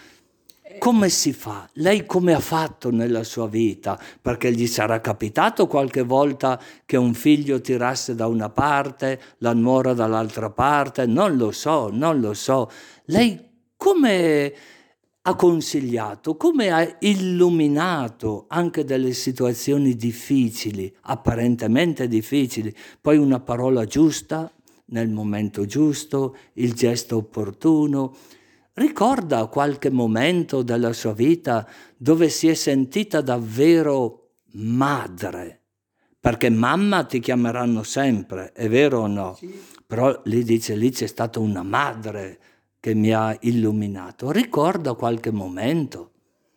Come 0.80 1.10
si 1.10 1.32
fa? 1.32 1.70
Lei 1.74 2.08
come 2.08 2.34
ha 2.34 2.40
fatto 2.40 2.90
nella 2.90 3.24
sua 3.24 3.48
vita? 3.48 4.00
Perché 4.20 4.52
gli 4.52 4.66
sarà 4.66 5.02
capitato 5.02 5.68
qualche 5.68 6.02
volta 6.02 6.60
che 6.88 6.98
un 6.98 7.14
figlio 7.14 7.62
tirasse 7.62 8.16
da 8.16 8.26
una 8.26 8.50
parte, 8.50 9.22
la 9.38 9.54
nuora 9.54 9.94
dall'altra 9.94 10.50
parte? 10.50 11.06
Non 11.06 11.38
lo 11.38 11.52
so, 11.52 11.92
non 11.94 12.20
lo 12.20 12.34
so. 12.34 12.68
Lei 13.06 13.40
come 13.78 14.54
ha 15.22 15.36
consigliato, 15.36 16.38
come 16.38 16.70
ha 16.70 16.98
illuminato 17.00 18.46
anche 18.48 18.84
delle 18.84 19.14
situazioni 19.14 19.96
difficili, 19.96 20.94
apparentemente 21.02 22.08
difficili, 22.08 22.74
poi 23.02 23.18
una 23.18 23.40
parola 23.40 23.86
giusta 23.86 24.52
nel 24.92 25.10
momento 25.10 25.66
giusto, 25.66 26.36
il 26.54 26.74
gesto 26.74 27.18
opportuno. 27.18 28.16
Ricorda 28.74 29.46
qualche 29.48 29.92
momento 29.92 30.64
della 30.64 30.94
sua 30.94 31.14
vita 31.14 31.68
dove 31.98 32.30
si 32.30 32.48
è 32.48 32.54
sentita 32.54 33.22
davvero 33.22 34.36
madre, 34.54 35.64
perché 36.20 36.50
mamma 36.50 37.04
ti 37.04 37.20
chiameranno 37.20 37.84
sempre, 37.84 38.52
è 38.54 38.70
vero 38.70 39.02
o 39.02 39.08
no? 39.08 39.36
Sì. 39.36 39.54
Però 39.86 40.22
lì 40.26 40.44
dice, 40.44 40.76
lì 40.76 40.92
c'è 40.92 41.08
stata 41.08 41.40
una 41.40 41.64
madre 41.64 42.40
che 42.80 42.94
mi 42.94 43.12
ha 43.12 43.36
illuminato. 43.42 44.32
Ricorda 44.32 44.94
qualche 44.94 45.32
momento? 45.32 46.12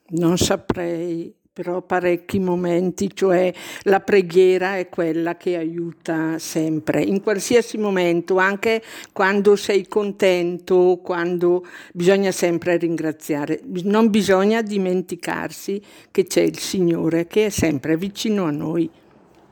Non 0.09 0.39
saprei, 0.39 1.35
però 1.53 1.83
parecchi 1.83 2.39
momenti, 2.39 3.11
cioè 3.15 3.53
la 3.83 4.01
preghiera 4.01 4.77
è 4.77 4.89
quella 4.89 5.37
che 5.37 5.57
aiuta 5.57 6.39
sempre, 6.39 7.03
in 7.03 7.21
qualsiasi 7.23 7.77
momento, 7.77 8.39
anche 8.39 8.83
quando 9.13 9.57
sei 9.57 9.87
contento, 9.87 11.01
quando 11.03 11.65
bisogna 11.93 12.31
sempre 12.31 12.77
ringraziare. 12.77 13.61
Non 13.85 14.11
bisogna 14.11 14.63
dimenticarsi 14.63 15.83
che 16.11 16.25
c'è 16.27 16.43
il 16.43 16.59
Signore 16.59 17.27
che 17.27 17.47
è 17.47 17.51
sempre 17.51 17.97
vicino 17.97 18.45
a 18.45 18.51
noi. 18.51 18.91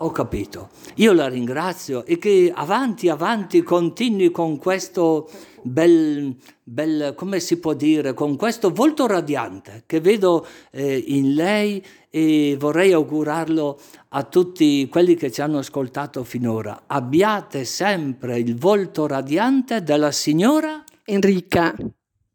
Ho 0.02 0.10
capito. 0.12 0.70
Io 0.94 1.12
la 1.12 1.28
ringrazio 1.28 2.06
e 2.06 2.16
che 2.16 2.50
avanti, 2.54 3.10
avanti 3.10 3.62
continui 3.62 4.30
con 4.30 4.56
questo 4.56 5.28
bel, 5.60 6.34
bel 6.62 7.12
come 7.14 7.38
si 7.38 7.58
può 7.58 7.74
dire, 7.74 8.14
con 8.14 8.36
questo 8.36 8.70
volto 8.70 9.06
radiante 9.06 9.82
che 9.84 10.00
vedo 10.00 10.46
eh, 10.70 10.96
in 11.06 11.34
lei 11.34 11.84
e 12.08 12.56
vorrei 12.58 12.92
augurarlo 12.92 13.78
a 14.08 14.22
tutti 14.22 14.88
quelli 14.88 15.16
che 15.16 15.30
ci 15.30 15.42
hanno 15.42 15.58
ascoltato 15.58 16.24
finora. 16.24 16.84
Abbiate 16.86 17.66
sempre 17.66 18.38
il 18.38 18.56
volto 18.56 19.06
radiante 19.06 19.82
della 19.82 20.12
signora 20.12 20.82
Enrica. 21.04 21.76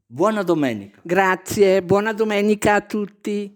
Buona 0.05 0.43
domenica. 0.43 0.99
Grazie, 1.01 1.81
buona 1.81 2.13
domenica 2.13 2.75
a 2.75 2.81
tutti. 2.81 3.54